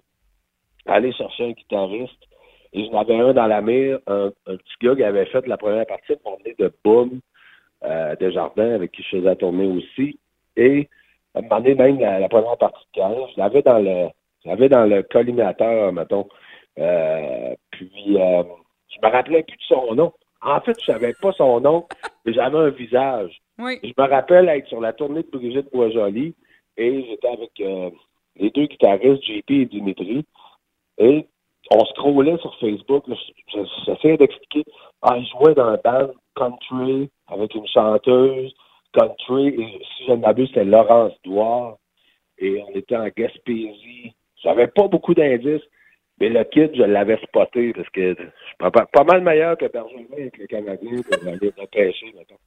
aller 0.86 1.12
chercher 1.14 1.50
un 1.50 1.52
guitariste. 1.52 2.24
Et 2.76 2.86
j'en 2.86 3.00
avais 3.00 3.18
un 3.18 3.32
dans 3.32 3.48
la 3.48 3.62
mire, 3.62 4.00
un, 4.06 4.32
un 4.48 4.58
petit 4.58 4.76
gars 4.82 4.96
qui 4.96 5.04
avait 5.04 5.26
fait 5.28 5.48
la 5.48 5.56
première 5.56 5.86
partie 5.86 6.14
pour 6.22 6.38
venir 6.40 6.56
de 6.60 6.74
Boom, 6.84 7.22
euh, 7.86 8.16
de 8.18 8.30
Jardin, 8.32 8.76
avec 8.76 8.92
qui 8.92 9.02
je 9.02 9.18
faisais 9.18 9.36
tourner 9.38 9.66
aussi. 9.66 10.20
Et 10.58 10.90
à 11.34 11.40
un 11.40 11.42
moment 11.44 11.62
donné, 11.62 11.76
même 11.76 12.00
la, 12.00 12.20
la 12.20 12.28
première 12.28 12.58
partie 12.58 12.86
de 12.94 13.00
carrière, 13.00 13.28
je 13.34 13.40
l'avais 13.40 13.62
dans 13.62 13.80
le 13.80 14.10
je 14.44 14.50
l'avais 14.50 14.68
dans 14.68 14.86
le 14.86 15.04
collimateur, 15.04 15.94
mettons. 15.94 16.28
Euh, 16.78 17.56
puis 17.72 18.18
euh, 18.18 18.44
je 18.90 19.08
me 19.08 19.12
rappelais 19.12 19.44
plus 19.44 19.58
de 19.58 19.64
son 19.64 19.96
nom. 19.96 20.12
En 20.42 20.60
fait, 20.60 20.78
je 20.80 20.86
savais 20.86 21.14
pas 21.22 21.32
son 21.32 21.62
nom, 21.62 21.88
mais 22.26 22.34
j'avais 22.34 22.58
un 22.58 22.70
visage. 22.70 23.42
Oui. 23.58 23.80
Je 23.84 23.94
me 23.98 24.08
rappelle 24.08 24.50
être 24.50 24.68
sur 24.68 24.82
la 24.82 24.92
tournée 24.92 25.24
de 25.24 25.30
Brigitte 25.32 25.72
Boisjoli 25.72 26.36
et 26.76 27.06
j'étais 27.06 27.28
avec 27.28 27.52
euh, 27.62 27.90
les 28.36 28.50
deux 28.52 28.66
guitaristes, 28.66 29.24
JP 29.24 29.50
et 29.50 29.66
Dimitri. 29.66 30.26
Et 30.98 31.26
on 31.72 31.86
scrollait 31.86 32.38
sur 32.38 32.56
Facebook. 32.60 33.06
J'essayais 33.86 34.18
d'expliquer. 34.18 34.64
Ah, 35.02 35.18
ils 35.18 35.28
jouaient 35.28 35.56
dans 35.56 35.68
un 35.68 35.80
band 35.84 36.12
country 36.36 37.10
avec 37.28 37.56
une 37.56 37.68
chanteuse 37.68 38.54
country. 38.94 39.48
Et 39.48 39.80
si 39.98 40.06
je 40.08 40.12
ne 40.12 40.18
m'abuse, 40.18 40.48
c'était 40.50 40.66
Laurence 40.66 41.14
Douard. 41.24 41.78
Et 42.38 42.62
on 42.68 42.76
était 42.76 42.98
en 42.98 43.08
Gaspésie. 43.16 44.14
J'avais 44.44 44.68
pas 44.68 44.88
beaucoup 44.88 45.14
d'indices. 45.14 45.64
Mais 46.20 46.30
le 46.30 46.44
kid, 46.46 46.72
je 46.74 46.84
l'avais 46.84 47.18
spoté 47.18 47.74
parce 47.74 47.90
que 47.90 48.16
je 48.18 48.24
suis 48.24 48.56
pas, 48.58 48.72
pas 48.72 49.04
mal 49.04 49.22
meilleur 49.22 49.58
que 49.58 49.66
Bergevin 49.66 50.06
avec 50.14 50.38
le 50.38 50.48
Canadien 50.48 51.02
pour 51.02 51.28
aller 51.28 51.54
repêcher, 51.58 52.14
mettons. 52.16 52.38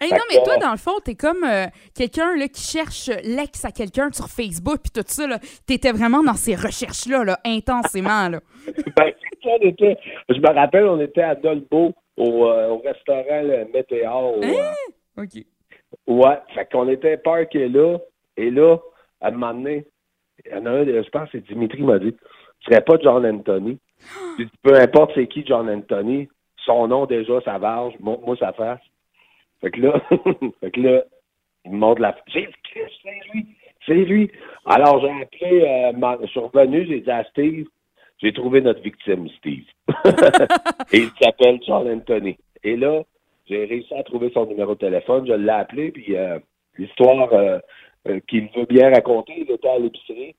Hey, 0.00 0.10
non, 0.10 0.24
mais 0.30 0.42
toi, 0.42 0.56
dans 0.56 0.70
le 0.70 0.78
fond, 0.78 1.00
t'es 1.04 1.16
comme 1.16 1.44
euh, 1.44 1.66
quelqu'un 1.94 2.34
qui 2.48 2.62
cherche 2.62 3.10
l'ex 3.22 3.62
à 3.66 3.72
quelqu'un 3.72 4.10
sur 4.10 4.26
Facebook, 4.26 4.78
puis 4.82 4.92
tout 4.94 5.06
ça. 5.06 5.26
T'étais 5.66 5.92
vraiment 5.92 6.22
dans 6.22 6.34
ces 6.34 6.54
recherches-là, 6.54 7.24
là, 7.24 7.38
intensément. 7.44 8.28
Là. 8.28 8.40
Ben, 8.96 9.12
ça, 9.42 9.50
on 9.50 9.66
était, 9.66 9.96
je 10.28 10.38
me 10.38 10.54
rappelle, 10.54 10.84
on 10.84 11.00
était 11.00 11.22
à 11.22 11.34
Dolbeau, 11.34 11.92
au, 12.16 12.46
euh, 12.46 12.68
au 12.68 12.78
restaurant 12.78 13.42
le 13.42 13.66
Météor. 13.72 14.38
au, 14.38 14.42
euh, 14.42 15.22
OK. 15.22 15.44
ouais, 16.06 16.38
fait 16.54 16.68
qu'on 16.70 16.88
était 16.88 17.16
parqués 17.18 17.68
là. 17.68 17.98
Et 18.36 18.50
là, 18.50 18.78
à 19.20 19.28
un 19.28 19.30
moment 19.32 19.54
donné, 19.54 19.86
il 20.44 20.52
y 20.52 20.54
en 20.54 20.66
a 20.66 20.70
un, 20.70 20.84
je 20.84 21.08
pense 21.10 21.30
que 21.30 21.38
c'est 21.38 21.46
Dimitri 21.46 21.82
m'a 21.82 21.98
dit 21.98 22.14
Tu 22.60 22.70
serais 22.70 22.82
pas 22.82 22.98
John 23.02 23.26
Anthony. 23.26 23.78
Puis, 24.36 24.48
peu 24.62 24.74
importe 24.74 25.12
c'est 25.14 25.26
qui 25.26 25.44
John 25.46 25.68
Anthony, 25.68 26.28
son 26.64 26.88
nom 26.88 27.06
déjà, 27.06 27.40
ça 27.42 27.58
varge, 27.58 27.94
moi, 28.00 28.18
ça 28.38 28.52
fasse. 28.52 28.80
Fait 29.60 29.70
que 29.70 29.80
là, 29.80 30.00
fait 30.60 30.70
que 30.70 30.80
là, 30.80 31.02
il 31.64 31.72
me 31.72 31.78
montre 31.78 32.00
la. 32.00 32.16
J'ai 32.28 32.48
c'est 32.74 33.32
lui, 33.34 33.46
c'est 33.86 33.94
lui. 33.94 34.30
Alors 34.64 35.00
j'ai 35.00 35.22
appelé, 35.22 35.62
euh, 35.62 35.92
ma- 35.92 36.18
je 36.22 36.26
suis 36.28 36.40
revenu, 36.40 36.86
j'ai 36.86 37.00
dit 37.00 37.10
à 37.10 37.24
Steve, 37.24 37.66
j'ai 38.18 38.32
trouvé 38.32 38.60
notre 38.60 38.80
victime, 38.80 39.28
Steve. 39.38 39.64
Et 40.92 40.98
il 40.98 41.10
s'appelle 41.20 41.60
John 41.66 41.88
Anthony. 41.88 42.38
Et 42.62 42.76
là, 42.76 43.02
j'ai 43.46 43.64
réussi 43.64 43.94
à 43.94 44.02
trouver 44.02 44.30
son 44.32 44.46
numéro 44.46 44.74
de 44.74 44.80
téléphone, 44.80 45.26
je 45.26 45.32
l'ai 45.32 45.50
appelé, 45.50 45.90
puis 45.90 46.16
euh, 46.16 46.38
l'histoire 46.78 47.32
euh, 47.32 47.58
qu'il 48.28 48.48
veut 48.56 48.66
bien 48.66 48.90
raconter, 48.90 49.34
il 49.36 49.50
était 49.50 49.68
à 49.68 49.78
l'épicerie. 49.78 50.34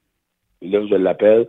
Et 0.62 0.68
là, 0.70 0.86
je 0.88 0.96
l'appelle. 0.96 1.48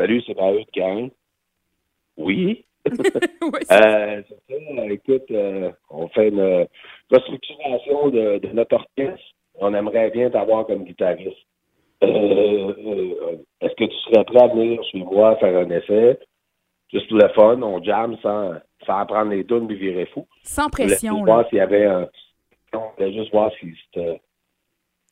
Salut, 0.00 0.22
c'est 0.26 0.32
de 0.34 0.64
Caen. 0.74 1.10
Oui. 2.16 2.64
C'est- 2.86 3.70
Euh, 3.70 4.22
ça. 4.22 4.86
Écoute, 4.86 5.30
euh, 5.30 5.70
on 5.90 6.08
fait 6.08 6.28
une 6.28 6.40
euh, 6.40 6.64
restructuration 7.10 8.08
de, 8.08 8.38
de 8.38 8.48
notre 8.48 8.76
orchestre. 8.76 9.22
On 9.56 9.74
aimerait 9.74 10.10
bien 10.10 10.30
t'avoir 10.30 10.66
comme 10.66 10.84
guitariste. 10.84 11.36
Euh, 12.02 13.36
Est-ce 13.60 13.74
que 13.74 13.84
tu 13.84 13.96
serais 14.06 14.24
prêt 14.24 14.42
à 14.42 14.48
venir 14.48 14.82
chez 14.84 14.98
moi 15.00 15.36
faire 15.36 15.54
un 15.58 15.70
essai? 15.70 16.18
Juste 16.90 17.10
le 17.10 17.28
fun, 17.34 17.60
on 17.60 17.82
jam 17.82 18.16
sans, 18.22 18.54
sans 18.86 19.04
prendre 19.04 19.30
les 19.32 19.44
tunes 19.44 19.70
et 19.70 19.74
virer 19.74 20.06
fou. 20.06 20.26
Sans 20.44 20.62
On 20.62 20.68
voulait 20.70 20.86
pression. 20.86 21.12
juste 21.16 21.26
Là. 21.26 21.32
voir 21.34 21.48
s'il 21.50 21.58
y 21.58 21.60
avait 21.60 21.84
un. 21.84 22.08
On 22.72 22.90
voulait 22.96 23.12
juste 23.12 23.32
voir 23.32 23.52
si 23.60 23.66
c'était. 23.84 24.20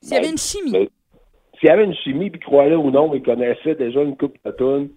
S'il 0.01 0.15
y 0.15 0.17
avait 0.17 0.31
une 0.31 0.39
chimie. 0.39 0.89
S'il 1.59 1.69
y 1.69 1.73
avait 1.73 1.85
une 1.85 1.95
chimie, 1.95 2.31
puis 2.31 2.41
croyez 2.41 2.75
ou 2.75 2.91
non, 2.91 3.13
il 3.15 3.23
connaissait 3.23 3.75
déjà 3.75 4.03
une 4.03 4.17
coupe 4.17 4.37
de 4.45 4.51
tunes. 4.53 4.91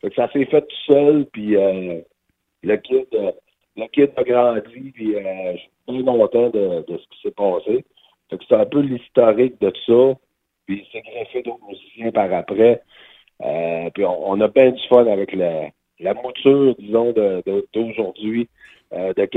Fait 0.00 0.10
que 0.10 0.16
ça 0.16 0.30
s'est 0.32 0.46
fait 0.46 0.62
tout 0.62 0.76
seul, 0.86 1.26
puis 1.32 1.56
euh, 1.56 2.00
le 2.62 2.76
kid, 2.76 3.06
euh, 3.14 3.32
le 3.76 3.86
kid 3.86 4.10
a 4.16 4.22
grandi, 4.24 4.90
puis 4.92 5.14
euh, 5.16 5.52
je 5.54 5.58
suis 5.92 6.02
bien 6.02 6.12
content 6.12 6.50
de, 6.50 6.84
de 6.86 6.98
ce 6.98 7.06
qui 7.08 7.20
s'est 7.22 7.30
passé. 7.34 7.84
Fait 8.30 8.38
que 8.38 8.44
c'est 8.48 8.54
un 8.54 8.66
peu 8.66 8.80
l'historique 8.80 9.60
de 9.60 9.70
tout 9.70 9.80
ça. 9.86 10.18
Puis 10.66 10.86
il 10.86 10.92
s'est 10.92 11.02
greffé 11.02 11.42
d'autres 11.42 11.66
musiciens 11.66 12.10
par 12.12 12.32
après. 12.32 12.82
Euh, 13.42 13.90
puis 13.94 14.04
on, 14.04 14.30
on 14.30 14.40
a 14.40 14.48
bien 14.48 14.70
du 14.70 14.82
fun 14.88 15.06
avec 15.06 15.32
la, 15.32 15.68
la 15.98 16.14
mouture, 16.14 16.74
disons, 16.78 17.12
de- 17.12 17.42
de- 17.46 17.66
d'aujourd'hui 17.72 18.48
euh, 18.92 19.12
de 19.14 19.28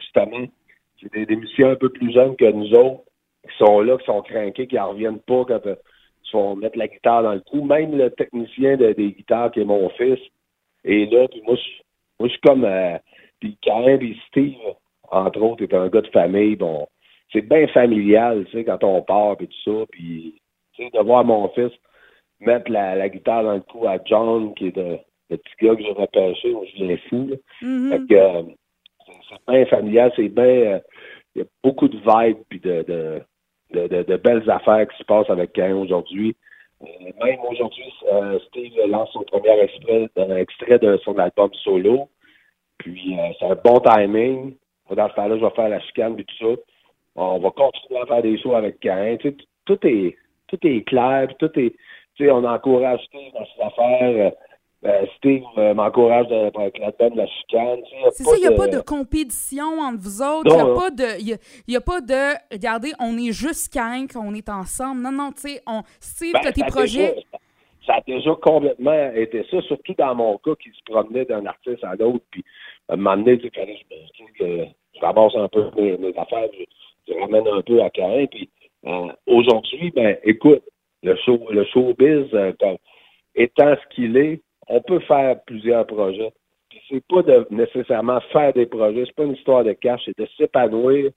Justement, 0.00 0.46
c'est 1.00 1.12
des, 1.12 1.26
des 1.26 1.36
musiciens 1.36 1.70
un 1.70 1.76
peu 1.76 1.90
plus 1.90 2.12
jeunes 2.12 2.36
que 2.36 2.50
nous 2.50 2.72
autres, 2.74 3.02
qui 3.48 3.56
sont 3.58 3.80
là, 3.80 3.96
qui 3.98 4.04
sont 4.06 4.22
craqués, 4.22 4.66
qui 4.66 4.78
en 4.78 4.90
reviennent 4.90 5.20
pas 5.20 5.44
quand 5.46 5.60
ils 6.32 6.36
vont 6.36 6.56
mettre 6.56 6.78
la 6.78 6.88
guitare 6.88 7.22
dans 7.22 7.32
le 7.34 7.40
cou. 7.40 7.64
Même 7.64 7.96
le 7.96 8.10
technicien 8.10 8.76
de- 8.76 8.92
des 8.92 9.12
guitares, 9.12 9.50
qui 9.50 9.60
est 9.60 9.64
mon 9.64 9.88
fils, 9.90 10.18
est 10.84 11.10
là, 11.12 11.26
puis 11.28 11.42
moi, 11.46 11.56
je, 11.56 11.82
moi, 12.18 12.28
je 12.28 12.32
suis 12.32 12.40
comme... 12.40 12.64
Euh, 12.64 12.98
puis 13.40 13.56
Karen 13.62 14.02
et 14.02 14.16
Steve, 14.28 14.54
entre 15.10 15.40
autres, 15.40 15.62
est 15.62 15.74
un 15.74 15.88
gars 15.88 16.00
de 16.00 16.08
famille, 16.08 16.56
bon, 16.56 16.86
c'est 17.32 17.42
bien 17.42 17.66
familial, 17.68 18.44
tu 18.46 18.52
sais, 18.52 18.64
quand 18.64 18.82
on 18.84 19.02
part, 19.02 19.36
puis 19.36 19.48
tout 19.48 19.70
ça, 19.80 19.86
puis, 19.90 20.40
tu 20.74 20.84
sais, 20.84 20.90
de 20.90 20.98
voir 21.04 21.24
mon 21.24 21.48
fils 21.50 21.70
mettre 22.40 22.70
la, 22.70 22.94
la 22.94 23.08
guitare 23.08 23.42
dans 23.42 23.54
le 23.54 23.60
cou 23.60 23.86
à 23.88 23.98
John, 24.04 24.54
qui 24.54 24.68
est 24.68 24.76
de- 24.76 24.98
le 25.30 25.36
petit 25.36 25.54
gars 25.66 25.76
que 25.76 25.82
j'ai 25.82 25.92
repêché, 25.92 26.54
je 26.76 26.84
viens 26.84 26.96
fou, 27.08 27.28
là. 27.28 27.36
Mhm. 27.62 27.90
Fait 27.90 28.06
que, 28.14 28.14
euh, 28.14 28.42
c'est- 29.28 29.52
bien 29.52 29.66
familial, 29.66 30.12
c'est 30.16 30.28
bien. 30.28 30.44
euh, 30.44 30.78
Il 31.34 31.42
y 31.42 31.44
a 31.44 31.48
beaucoup 31.62 31.86
de 31.88 31.98
vibes 31.98 32.42
puis 32.48 32.58
de, 32.58 32.82
de, 32.88 33.22
de, 33.72 33.86
de- 33.86 34.02
de 34.02 34.16
belles 34.16 34.48
affaires 34.50 34.86
qui 34.88 34.96
se 34.98 35.04
passent 35.04 35.30
avec 35.30 35.52
Cain 35.52 35.74
aujourd'hui. 35.76 36.34
Euh, 36.82 36.86
même 37.24 37.40
aujourd'hui, 37.50 37.92
euh, 38.12 38.38
Steve 38.48 38.72
lance 38.88 39.10
son 39.12 39.22
premier 39.22 39.58
extrait, 39.60 40.08
un 40.16 40.36
extrait 40.36 40.78
de 40.78 40.96
son 41.04 41.18
album 41.18 41.50
solo. 41.64 42.08
Puis 42.78 43.14
euh, 43.18 43.32
c'est 43.38 43.46
un 43.46 43.56
bon 43.56 43.80
timing. 43.80 44.54
Dans 44.90 45.08
ce 45.08 45.14
temps-là, 45.14 45.36
je 45.36 45.44
vais 45.44 45.50
faire 45.50 45.68
la 45.68 45.80
chicane 45.80 46.18
et 46.18 46.24
tout 46.24 46.36
ça. 46.38 46.60
On 47.16 47.38
va 47.40 47.50
continuer 47.50 48.00
à 48.00 48.06
faire 48.06 48.22
des 48.22 48.38
shows 48.38 48.54
avec 48.54 48.78
Cain. 48.80 49.16
Tu 49.20 49.30
sais, 49.30 49.36
tout 49.64 49.78
est 49.86 50.16
tout 50.46 50.58
est 50.66 50.82
clair, 50.88 51.28
tout 51.38 51.50
est. 51.58 51.74
Tu 52.14 52.24
sais, 52.24 52.30
on 52.30 52.44
encourage 52.44 53.00
Steve 53.04 53.32
dans 53.34 53.44
ses 53.44 53.62
affaires. 53.62 54.32
Euh, 54.84 55.06
Steve 55.16 55.42
euh, 55.58 55.74
m'encourage 55.74 56.28
de- 56.28 56.56
avec 56.56 56.78
l'album 56.78 57.10
de 57.10 57.16
la 57.16 57.26
chicane. 57.26 57.80
C'est 58.12 58.22
ça, 58.22 58.36
il 58.36 58.40
n'y 58.42 58.46
a 58.46 58.50
de- 58.50 58.56
pas 58.56 58.68
de 58.68 58.78
compétition 58.80 59.80
entre 59.80 59.98
vous 60.00 60.22
autres. 60.22 60.46
Il 60.46 60.54
n'y 60.54 60.60
a, 60.60 60.74
pas 60.74 60.90
de- 60.90 61.20
y 61.24 61.32
a- 61.32 61.38
y 61.66 61.76
a 61.76 61.80
pas 61.80 62.00
de. 62.00 62.36
Regardez, 62.52 62.92
on 63.00 63.18
est 63.18 63.32
juste 63.32 63.72
quand 63.72 64.06
on 64.14 64.34
est 64.34 64.48
ensemble. 64.48 65.02
Non, 65.02 65.10
non, 65.10 65.32
tu 65.32 65.40
sais, 65.48 65.62
on. 65.66 65.82
Steve, 65.98 66.32
Ben, 66.34 66.40
t'as 66.44 66.52
tes 66.52 66.62
projets. 66.64 67.08
déjà- 67.14 67.38
ça 67.86 67.94
a 67.94 68.00
déjà 68.06 68.30
complètement 68.40 69.10
été 69.16 69.44
ça, 69.50 69.60
surtout 69.62 69.94
dans 69.98 70.14
mon 70.14 70.38
cas 70.38 70.54
qui 70.62 70.68
se 70.70 70.82
promenait 70.84 71.24
d'un 71.24 71.44
artiste 71.46 71.82
à 71.82 71.96
l'autre. 71.96 72.24
Puis, 72.30 72.44
à 72.88 72.92
un 72.92 72.96
moment 72.98 73.16
donné, 73.16 73.36
tu 73.38 73.50
sais, 73.52 73.78
je, 74.38 74.44
je 74.94 75.00
ramasse 75.00 75.34
un 75.34 75.48
peu 75.48 75.70
mes, 75.76 75.96
mes 75.96 76.16
affaires, 76.16 76.46
je, 76.56 77.12
je 77.12 77.18
ramène 77.18 77.48
un 77.48 77.62
peu 77.62 77.82
à 77.82 77.90
Carin. 77.90 78.26
Puis, 78.26 78.48
euh, 78.86 79.08
aujourd'hui, 79.26 79.90
ben, 79.90 80.16
écoute, 80.22 80.62
le 81.02 81.16
show, 81.16 81.40
le 81.50 81.64
showbiz, 81.64 82.28
euh, 82.32 82.52
étant 83.34 83.74
ce 83.74 83.94
qu'il 83.96 84.16
est, 84.16 84.40
on 84.68 84.80
peut 84.80 85.00
faire 85.00 85.40
plusieurs 85.44 85.86
projets. 85.86 86.32
Puis, 86.68 86.80
c'est 86.90 87.04
pas 87.08 87.22
de 87.22 87.46
nécessairement 87.50 88.20
faire 88.32 88.52
des 88.52 88.66
projets, 88.66 89.04
c'est 89.06 89.14
pas 89.14 89.24
une 89.24 89.34
histoire 89.34 89.64
de 89.64 89.72
cash, 89.72 90.02
c'est 90.04 90.18
de 90.18 90.28
s'épanouir, 90.36 91.10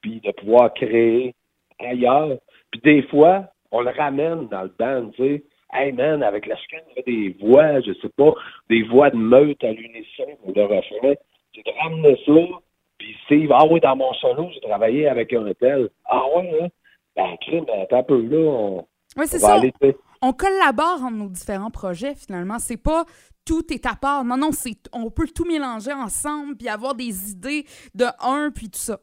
puis 0.00 0.20
de 0.20 0.30
pouvoir 0.32 0.72
créer 0.74 1.34
ailleurs. 1.78 2.36
Puis 2.70 2.80
des 2.82 3.02
fois, 3.04 3.44
on 3.70 3.82
le 3.82 3.90
ramène 3.90 4.48
dans 4.48 4.62
le 4.62 4.72
band, 4.78 5.10
tu 5.10 5.22
sais. 5.22 5.44
Hey 5.72 5.92
man, 5.92 6.22
avec 6.24 6.46
la 6.46 6.56
chicane, 6.56 6.80
il 6.88 6.90
y 6.90 6.92
avait 6.92 7.12
des 7.34 7.46
voix, 7.46 7.80
je 7.80 7.92
sais 8.02 8.08
pas, 8.16 8.34
des 8.68 8.82
voix 8.82 9.10
de 9.10 9.16
meute 9.16 9.62
à 9.62 9.70
l'unisson 9.70 10.26
ou 10.44 10.52
de 10.52 10.60
refrain. 10.60 11.14
C'est 11.54 11.64
de 11.64 11.80
ramener 11.80 12.16
ça, 12.26 12.58
puis 12.98 13.16
Steve, 13.24 13.52
ah 13.52 13.64
oui, 13.70 13.78
dans 13.78 13.94
mon 13.94 14.12
solo, 14.14 14.48
j'ai 14.52 14.60
travaillé 14.60 15.08
avec 15.08 15.32
un 15.32 15.52
tel. 15.54 15.88
Ah 16.06 16.22
ouais, 16.36 16.50
hein? 16.60 16.68
Ben, 17.16 17.36
crime, 17.40 17.64
ben, 17.66 17.82
attends 17.82 17.98
un 17.98 18.02
peu 18.02 18.20
là, 18.20 18.38
on, 18.50 18.86
Oui, 19.16 19.26
c'est 19.26 19.42
on 19.44 19.46
va 19.46 19.54
ça. 19.54 19.60
aller, 19.60 19.72
tu. 19.80 19.94
On 20.22 20.32
collabore 20.32 21.02
entre 21.02 21.16
nos 21.16 21.28
différents 21.28 21.70
projets, 21.70 22.14
finalement. 22.14 22.58
C'est 22.58 22.82
pas 22.82 23.04
tout 23.46 23.72
est 23.72 23.86
à 23.86 23.94
part. 24.00 24.24
Non, 24.24 24.36
non, 24.36 24.52
c'est 24.52 24.76
on 24.92 25.10
peut 25.10 25.26
tout 25.34 25.44
mélanger 25.44 25.92
ensemble 25.92 26.56
puis 26.56 26.68
avoir 26.68 26.94
des 26.94 27.32
idées 27.32 27.64
de 27.94 28.04
un 28.20 28.50
puis 28.50 28.66
tout 28.66 28.78
ça. 28.78 28.98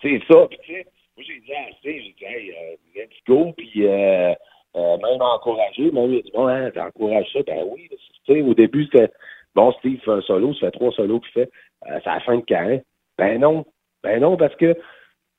C'est 0.00 0.20
ça. 0.30 0.46
Puis, 0.48 0.84
moi, 1.16 1.24
j'ai 1.26 1.40
dit 1.40 1.52
à 1.52 1.72
Steve, 1.78 2.02
j'ai 2.02 2.14
dit, 2.18 2.24
hey, 2.24 2.50
euh, 2.50 2.76
let's 2.94 3.16
go. 3.26 3.52
Puis, 3.56 3.86
euh, 3.86 4.34
euh, 4.76 4.96
même 4.98 5.20
encourager, 5.20 5.90
même, 5.90 6.12
il 6.12 6.18
a 6.18 6.22
dit, 6.22 6.30
bon, 6.32 6.48
hein, 6.48 6.70
ça. 6.74 7.42
Ben 7.46 7.64
oui. 7.68 7.88
Tu 8.24 8.32
sais, 8.32 8.42
au 8.42 8.54
début, 8.54 8.84
c'était, 8.84 9.10
bon, 9.54 9.72
Steve 9.78 10.00
fait 10.04 10.10
un 10.10 10.20
solo, 10.22 10.54
ça 10.54 10.66
fait 10.66 10.72
trois 10.72 10.92
solos 10.92 11.20
qu'il 11.20 11.32
fait. 11.32 11.50
La 11.86 12.20
fin 12.20 12.36
de 12.36 12.42
Carin. 12.42 12.78
Ben 13.18 13.40
non. 13.40 13.64
Ben 14.02 14.20
non, 14.20 14.36
parce 14.36 14.54
que 14.56 14.76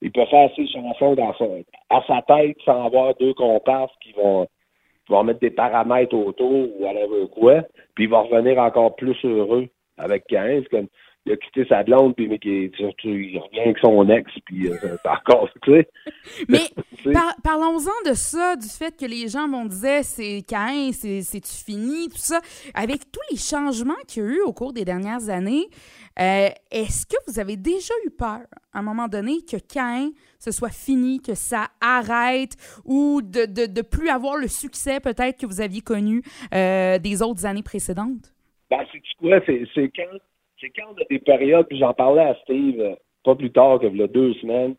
il 0.02 0.12
peut 0.12 0.26
faire 0.26 0.50
ses 0.56 0.68
chansons 0.68 1.16
dans 1.16 1.34
son, 1.36 1.64
à 1.90 2.04
sa 2.08 2.22
tête 2.22 2.58
sans 2.66 2.86
avoir 2.86 3.16
deux 3.16 3.34
comparses 3.34 3.94
qui 4.02 4.12
vont, 4.14 4.48
qui 5.08 5.14
vont 5.14 5.24
mettre 5.24 5.40
des 5.40 5.50
paramètres 5.50 6.16
autour 6.16 6.52
ou 6.52 6.72
whatever 6.80 7.28
quoi. 7.32 7.64
Puis 7.96 8.04
il 8.04 8.10
va 8.10 8.20
revenir 8.20 8.60
encore 8.60 8.96
plus 8.96 9.18
heureux 9.24 9.68
avec 9.98 10.28
Carin. 10.28 10.60
C'est 10.62 10.70
comme, 10.70 10.88
il 11.28 11.34
a 11.34 11.38
quitté 11.38 11.66
sa 11.68 11.84
blonde, 11.84 12.16
puis 12.16 12.28
mais 12.28 12.40
qui, 12.40 12.72
il 13.04 13.40
revient 13.40 13.60
avec 13.60 13.78
son 13.80 14.10
ex, 14.10 14.32
puis 14.46 14.70
euh, 14.70 14.76
encore, 15.06 15.50
tu 15.64 15.72
sais. 15.72 15.90
Mais 16.50 16.62
par- 17.14 17.36
parlons-en 17.44 18.10
de 18.10 18.16
ça, 18.16 18.56
du 18.56 18.68
fait 18.68 18.96
que 18.98 19.06
les 19.06 19.28
gens 19.28 19.48
m'ont 19.48 19.66
disait 19.66 20.04
c'est 20.04 20.42
Cain, 20.48 20.92
c'est 20.94 21.22
c'est-tu 21.22 21.54
fini, 21.64 22.10
tout 22.10 22.18
ça. 22.18 22.40
Avec 22.74 23.12
tous 23.12 23.22
les 23.32 23.38
changements 23.38 23.94
qu'il 24.08 24.24
y 24.24 24.26
a 24.26 24.30
eu 24.30 24.42
au 24.42 24.54
cours 24.54 24.74
des 24.74 24.86
dernières 24.86 25.30
années, 25.30 25.68
euh, 26.20 26.50
est-ce 26.72 27.06
que 27.06 27.16
vous 27.28 27.40
avez 27.40 27.58
déjà 27.58 27.94
eu 28.06 28.10
peur, 28.10 28.42
à 28.74 28.80
un 28.80 28.82
moment 28.82 29.08
donné, 29.08 29.40
que 29.50 29.58
Cain, 29.58 30.10
ce 30.40 30.52
soit 30.52 30.74
fini, 30.74 31.22
que 31.22 31.36
ça 31.36 31.68
arrête 31.82 32.56
ou 32.86 33.22
de, 33.22 33.46
de, 33.46 33.66
de 33.72 33.82
plus 33.82 34.10
avoir 34.10 34.38
le 34.38 34.48
succès 34.48 35.00
peut-être 35.00 35.40
que 35.40 35.46
vous 35.46 35.62
aviez 35.62 35.82
connu 35.82 36.22
euh, 36.54 36.98
des 37.00 37.22
autres 37.22 37.46
années 37.46 37.64
précédentes? 37.64 38.34
Ben, 38.70 38.80
c'est 38.92 39.02
quoi? 39.20 39.40
C'est 39.46 39.92
quand, 39.96 40.18
c'est 40.60 40.70
quand 40.70 40.88
on 40.92 41.02
a 41.02 41.06
des 41.10 41.20
périodes, 41.20 41.68
puis 41.68 41.78
j'en 41.78 41.94
parlais 41.94 42.24
à 42.24 42.36
Steve 42.44 42.80
euh, 42.80 42.96
pas 43.24 43.36
plus 43.36 43.52
tard 43.52 43.80
que 43.80 43.88
a 43.88 44.08
deux 44.08 44.34
semaines. 44.36 44.76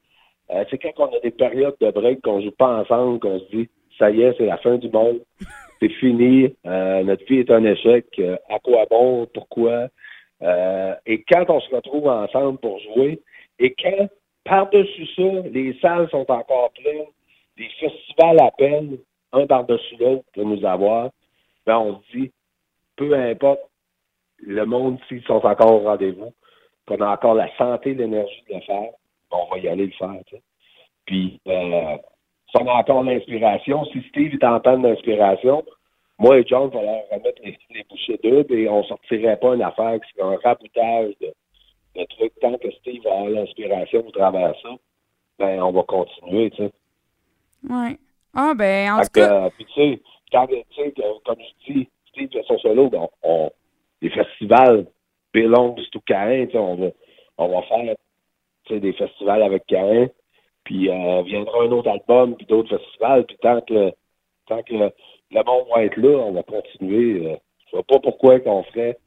euh, 0.51 0.65
c'est 0.71 0.79
quand 0.79 0.93
on 0.99 1.17
a 1.17 1.21
des 1.21 1.31
périodes 1.31 1.77
de 1.81 1.91
break 1.91 2.23
qu'on 2.23 2.41
joue 2.41 2.51
pas 2.51 2.81
ensemble, 2.81 3.21
qu'on 3.21 3.39
se 3.41 3.57
dit 3.57 3.69
ça 3.99 4.11
y 4.11 4.23
est, 4.23 4.35
c'est 4.39 4.47
la 4.47 4.59
fin 4.59 4.77
du 4.77 4.89
monde, 4.89 5.21
c'est 5.81 5.89
fini, 5.91 6.55
euh, 6.67 7.03
notre 7.03 7.25
vie 7.27 7.41
est 7.41 7.51
un 7.51 7.65
échec, 7.65 8.07
euh, 8.19 8.37
à 8.49 8.59
quoi 8.59 8.87
bon, 8.91 9.27
pourquoi? 9.33 9.89
Et 11.05 11.25
quand 11.29 11.47
on 11.49 11.61
se 11.61 11.75
retrouve 11.75 12.07
ensemble 12.07 12.59
pour 12.59 12.79
jouer, 12.79 13.21
et 13.59 13.75
quand, 13.75 14.09
par-dessus 14.45 15.07
ça, 15.17 15.49
les 15.53 15.77
salles 15.81 16.09
sont 16.11 16.31
encore 16.31 16.71
pleines, 16.81 17.09
les 17.57 17.69
festivals 17.81 18.41
appellent, 18.41 18.99
un 19.33 19.47
par-dessus 19.47 19.97
l'autre 19.99 20.25
pour 20.33 20.47
nous 20.47 20.65
avoir, 20.65 21.11
ben 21.67 21.79
on 21.79 22.01
se 22.01 22.17
dit, 22.17 22.33
peu 22.97 23.15
importe 23.15 23.69
le 24.41 24.65
monde, 24.67 24.99
s'ils 25.09 25.23
sont 25.25 25.45
encore 25.45 25.73
au 25.83 25.85
rendez-vous, 25.85 26.33
qu'on 26.87 27.01
a 27.01 27.13
encore 27.13 27.35
la 27.35 27.55
santé, 27.57 27.95
l'énergie 27.95 28.43
de 28.49 28.55
le 28.55 28.61
faire, 28.61 28.91
on 29.31 29.47
va 29.51 29.59
y 29.59 29.69
aller 29.69 29.87
le 29.87 29.93
faire. 29.93 30.21
Puis, 31.05 31.41
euh, 31.47 31.97
si 32.51 32.63
on 32.63 32.69
a 32.69 32.75
encore 32.75 33.03
l'inspiration, 33.03 33.85
si 33.87 34.03
Steve 34.09 34.35
est 34.35 34.45
en 34.45 34.61
panne 34.61 34.83
d'inspiration, 34.83 35.65
moi 36.19 36.39
et 36.39 36.45
John, 36.47 36.71
il 36.73 36.77
va 36.77 36.83
leur 36.83 37.09
remettre 37.11 37.43
les, 37.45 37.59
les 37.71 37.85
bouchées 37.85 38.19
doubles 38.23 38.55
et 38.55 38.69
on 38.69 38.83
sortirait 38.85 39.37
pas 39.39 39.55
une 39.55 39.63
affaire 39.63 40.01
qui 40.01 40.11
serait 40.13 40.35
un 40.35 40.39
raboutage 40.43 41.15
de, 41.21 41.33
de 41.97 42.05
trucs. 42.07 42.39
Tant 42.41 42.57
que 42.59 42.71
Steve 42.73 43.03
va 43.05 43.13
avoir 43.13 43.29
l'inspiration 43.31 44.07
au 44.07 44.11
travers 44.11 44.51
de 44.53 44.57
ça, 44.63 44.69
ben, 45.39 45.63
on 45.63 45.73
va 45.73 45.83
continuer, 45.83 46.51
tu 46.51 46.57
sais. 46.59 46.73
Ouais. 47.69 47.97
Ah, 48.35 48.55
ben, 48.57 48.93
en 48.93 48.99
Fait 48.99 49.05
tout 49.05 49.11
cas, 49.21 49.45
euh, 49.47 49.51
puis 49.57 49.65
tu 49.67 49.73
sais, 49.75 50.01
quand, 50.33 50.47
tu 50.47 50.57
sais, 50.75 50.93
que- 50.93 51.23
comme 51.25 51.37
je 51.67 51.73
dis, 51.73 51.89
Steve 52.09 52.31
fait 52.33 52.43
son 52.45 52.59
solo, 52.59 52.89
ben, 52.89 53.07
on, 53.23 53.51
les 54.03 54.11
festivals 54.11 54.87
belongs 55.35 55.77
to 55.93 56.01
Cain, 56.07 56.47
tu 56.47 56.53
sais, 56.53 56.59
on 56.59 56.77
va, 56.77 56.87
on 57.39 57.49
va 57.49 57.63
faire, 57.63 57.95
tu 58.65 58.75
sais, 58.75 58.81
des 58.81 58.93
festivals 58.93 59.43
avec 59.43 59.67
Cain, 59.67 60.09
puis 60.65 60.91
euh, 60.91 61.23
viendra 61.23 61.63
un 61.63 61.73
autre 61.73 61.91
album, 61.91 62.37
puis 62.37 62.47
d'autres 62.47 62.77
festivals, 62.79 63.25
puis 63.27 63.37
tant 63.41 63.61
que, 63.63 63.93
tant 64.47 64.63
que 64.63 64.75
le, 64.75 64.91
le 65.31 65.45
monde 65.45 65.67
va 65.75 65.85
être 65.85 65.97
là, 65.97 66.19
on 66.19 66.33
va 66.33 66.43
continuer. 66.43 67.27
euh, 67.27 67.37
je 67.67 67.73
vois 67.77 67.83
pas 67.83 67.99
pourquoi 68.01 68.41
qu'on 68.41 68.63
ferait 68.65 68.99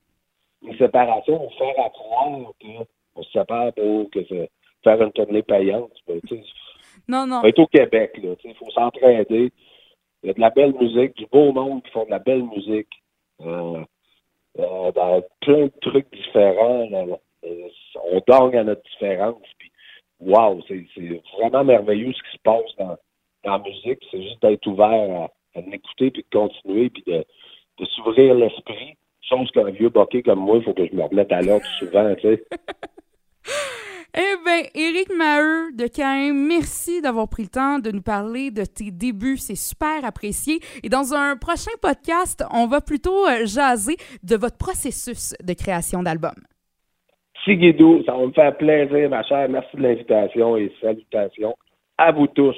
une 0.61 0.77
séparation, 0.77 1.43
on 1.45 1.49
faire 1.51 1.85
à 1.85 1.89
croire 1.89 2.51
qu'on 2.61 3.23
se 3.23 3.31
sépare 3.31 3.73
pour 3.73 4.09
que 4.11 4.23
ça- 4.25 4.47
faire 4.83 5.01
une 5.01 5.11
tournée 5.11 5.43
payante. 5.43 5.91
Ben, 6.07 6.19
non, 7.07 7.25
non. 7.27 7.41
on 7.43 7.47
est 7.47 7.59
au 7.59 7.67
Québec, 7.67 8.17
là. 8.21 8.33
Il 8.43 8.55
faut 8.55 8.69
s'entraider. 8.71 9.51
Il 10.23 10.27
y 10.27 10.29
a 10.29 10.33
de 10.33 10.39
la 10.39 10.49
belle 10.51 10.73
musique, 10.79 11.15
du 11.17 11.25
beau 11.31 11.51
monde 11.51 11.81
qui 11.83 11.91
font 11.91 12.05
de 12.05 12.11
la 12.11 12.19
belle 12.19 12.43
musique. 12.43 12.89
Euh, 13.41 13.83
euh, 14.59 14.91
dans 14.91 15.23
plein 15.41 15.65
de 15.65 15.73
trucs 15.81 16.11
différents. 16.13 16.87
Euh, 17.43 17.67
on 18.11 18.21
gagne 18.27 18.57
à 18.57 18.63
notre 18.63 18.83
différence. 18.83 19.41
Puis, 19.57 19.71
wow, 20.19 20.61
c'est 20.67 20.85
vraiment 21.39 21.63
merveilleux 21.63 22.13
ce 22.13 22.23
qui 22.23 22.37
se 22.37 22.41
passe 22.43 22.75
dans, 22.77 22.97
la 23.43 23.57
musique. 23.59 23.99
C'est 24.11 24.21
juste 24.21 24.41
d'être 24.41 24.67
ouvert 24.67 24.87
à, 24.87 25.31
à 25.55 25.61
l'écouter 25.61 26.11
puis 26.11 26.23
de 26.23 26.37
continuer 26.37 26.89
puis 26.89 27.03
de, 27.07 27.25
de 27.79 27.85
s'ouvrir 27.85 28.35
l'esprit. 28.35 28.95
Chose 29.21 29.49
qu'un 29.51 29.71
vieux 29.71 29.89
boquet 29.89 30.21
comme 30.21 30.39
moi, 30.39 30.57
il 30.57 30.63
faut 30.63 30.73
que 30.73 30.85
je 30.85 30.93
me 30.93 31.03
remette 31.03 31.31
à 31.31 31.41
l'ordre 31.41 31.65
souvent, 31.79 32.13
tu 32.15 32.21
sais. 32.21 32.43
Eh 34.13 34.35
bien, 34.43 34.63
Éric 34.75 35.07
Maheu 35.15 35.71
de 35.73 35.87
Cain, 35.87 36.33
merci 36.33 37.01
d'avoir 37.01 37.29
pris 37.29 37.43
le 37.43 37.49
temps 37.49 37.79
de 37.79 37.91
nous 37.91 38.01
parler 38.01 38.51
de 38.51 38.65
tes 38.65 38.91
débuts. 38.91 39.37
C'est 39.37 39.55
super 39.55 40.03
apprécié. 40.03 40.59
Et 40.83 40.89
dans 40.89 41.13
un 41.13 41.37
prochain 41.37 41.71
podcast, 41.81 42.43
on 42.51 42.67
va 42.67 42.81
plutôt 42.81 43.25
euh, 43.25 43.45
jaser 43.45 43.95
de 44.23 44.35
votre 44.35 44.57
processus 44.57 45.33
de 45.41 45.53
création 45.53 46.03
d'album. 46.03 46.35
Tigidou, 47.45 48.03
ça 48.05 48.11
va 48.11 48.25
me 48.25 48.33
faire 48.33 48.57
plaisir, 48.57 49.09
ma 49.09 49.23
chère. 49.23 49.47
Merci 49.47 49.77
de 49.77 49.81
l'invitation 49.81 50.57
et 50.57 50.73
salutations 50.81 51.55
à 51.97 52.11
vous 52.11 52.27
tous. 52.27 52.55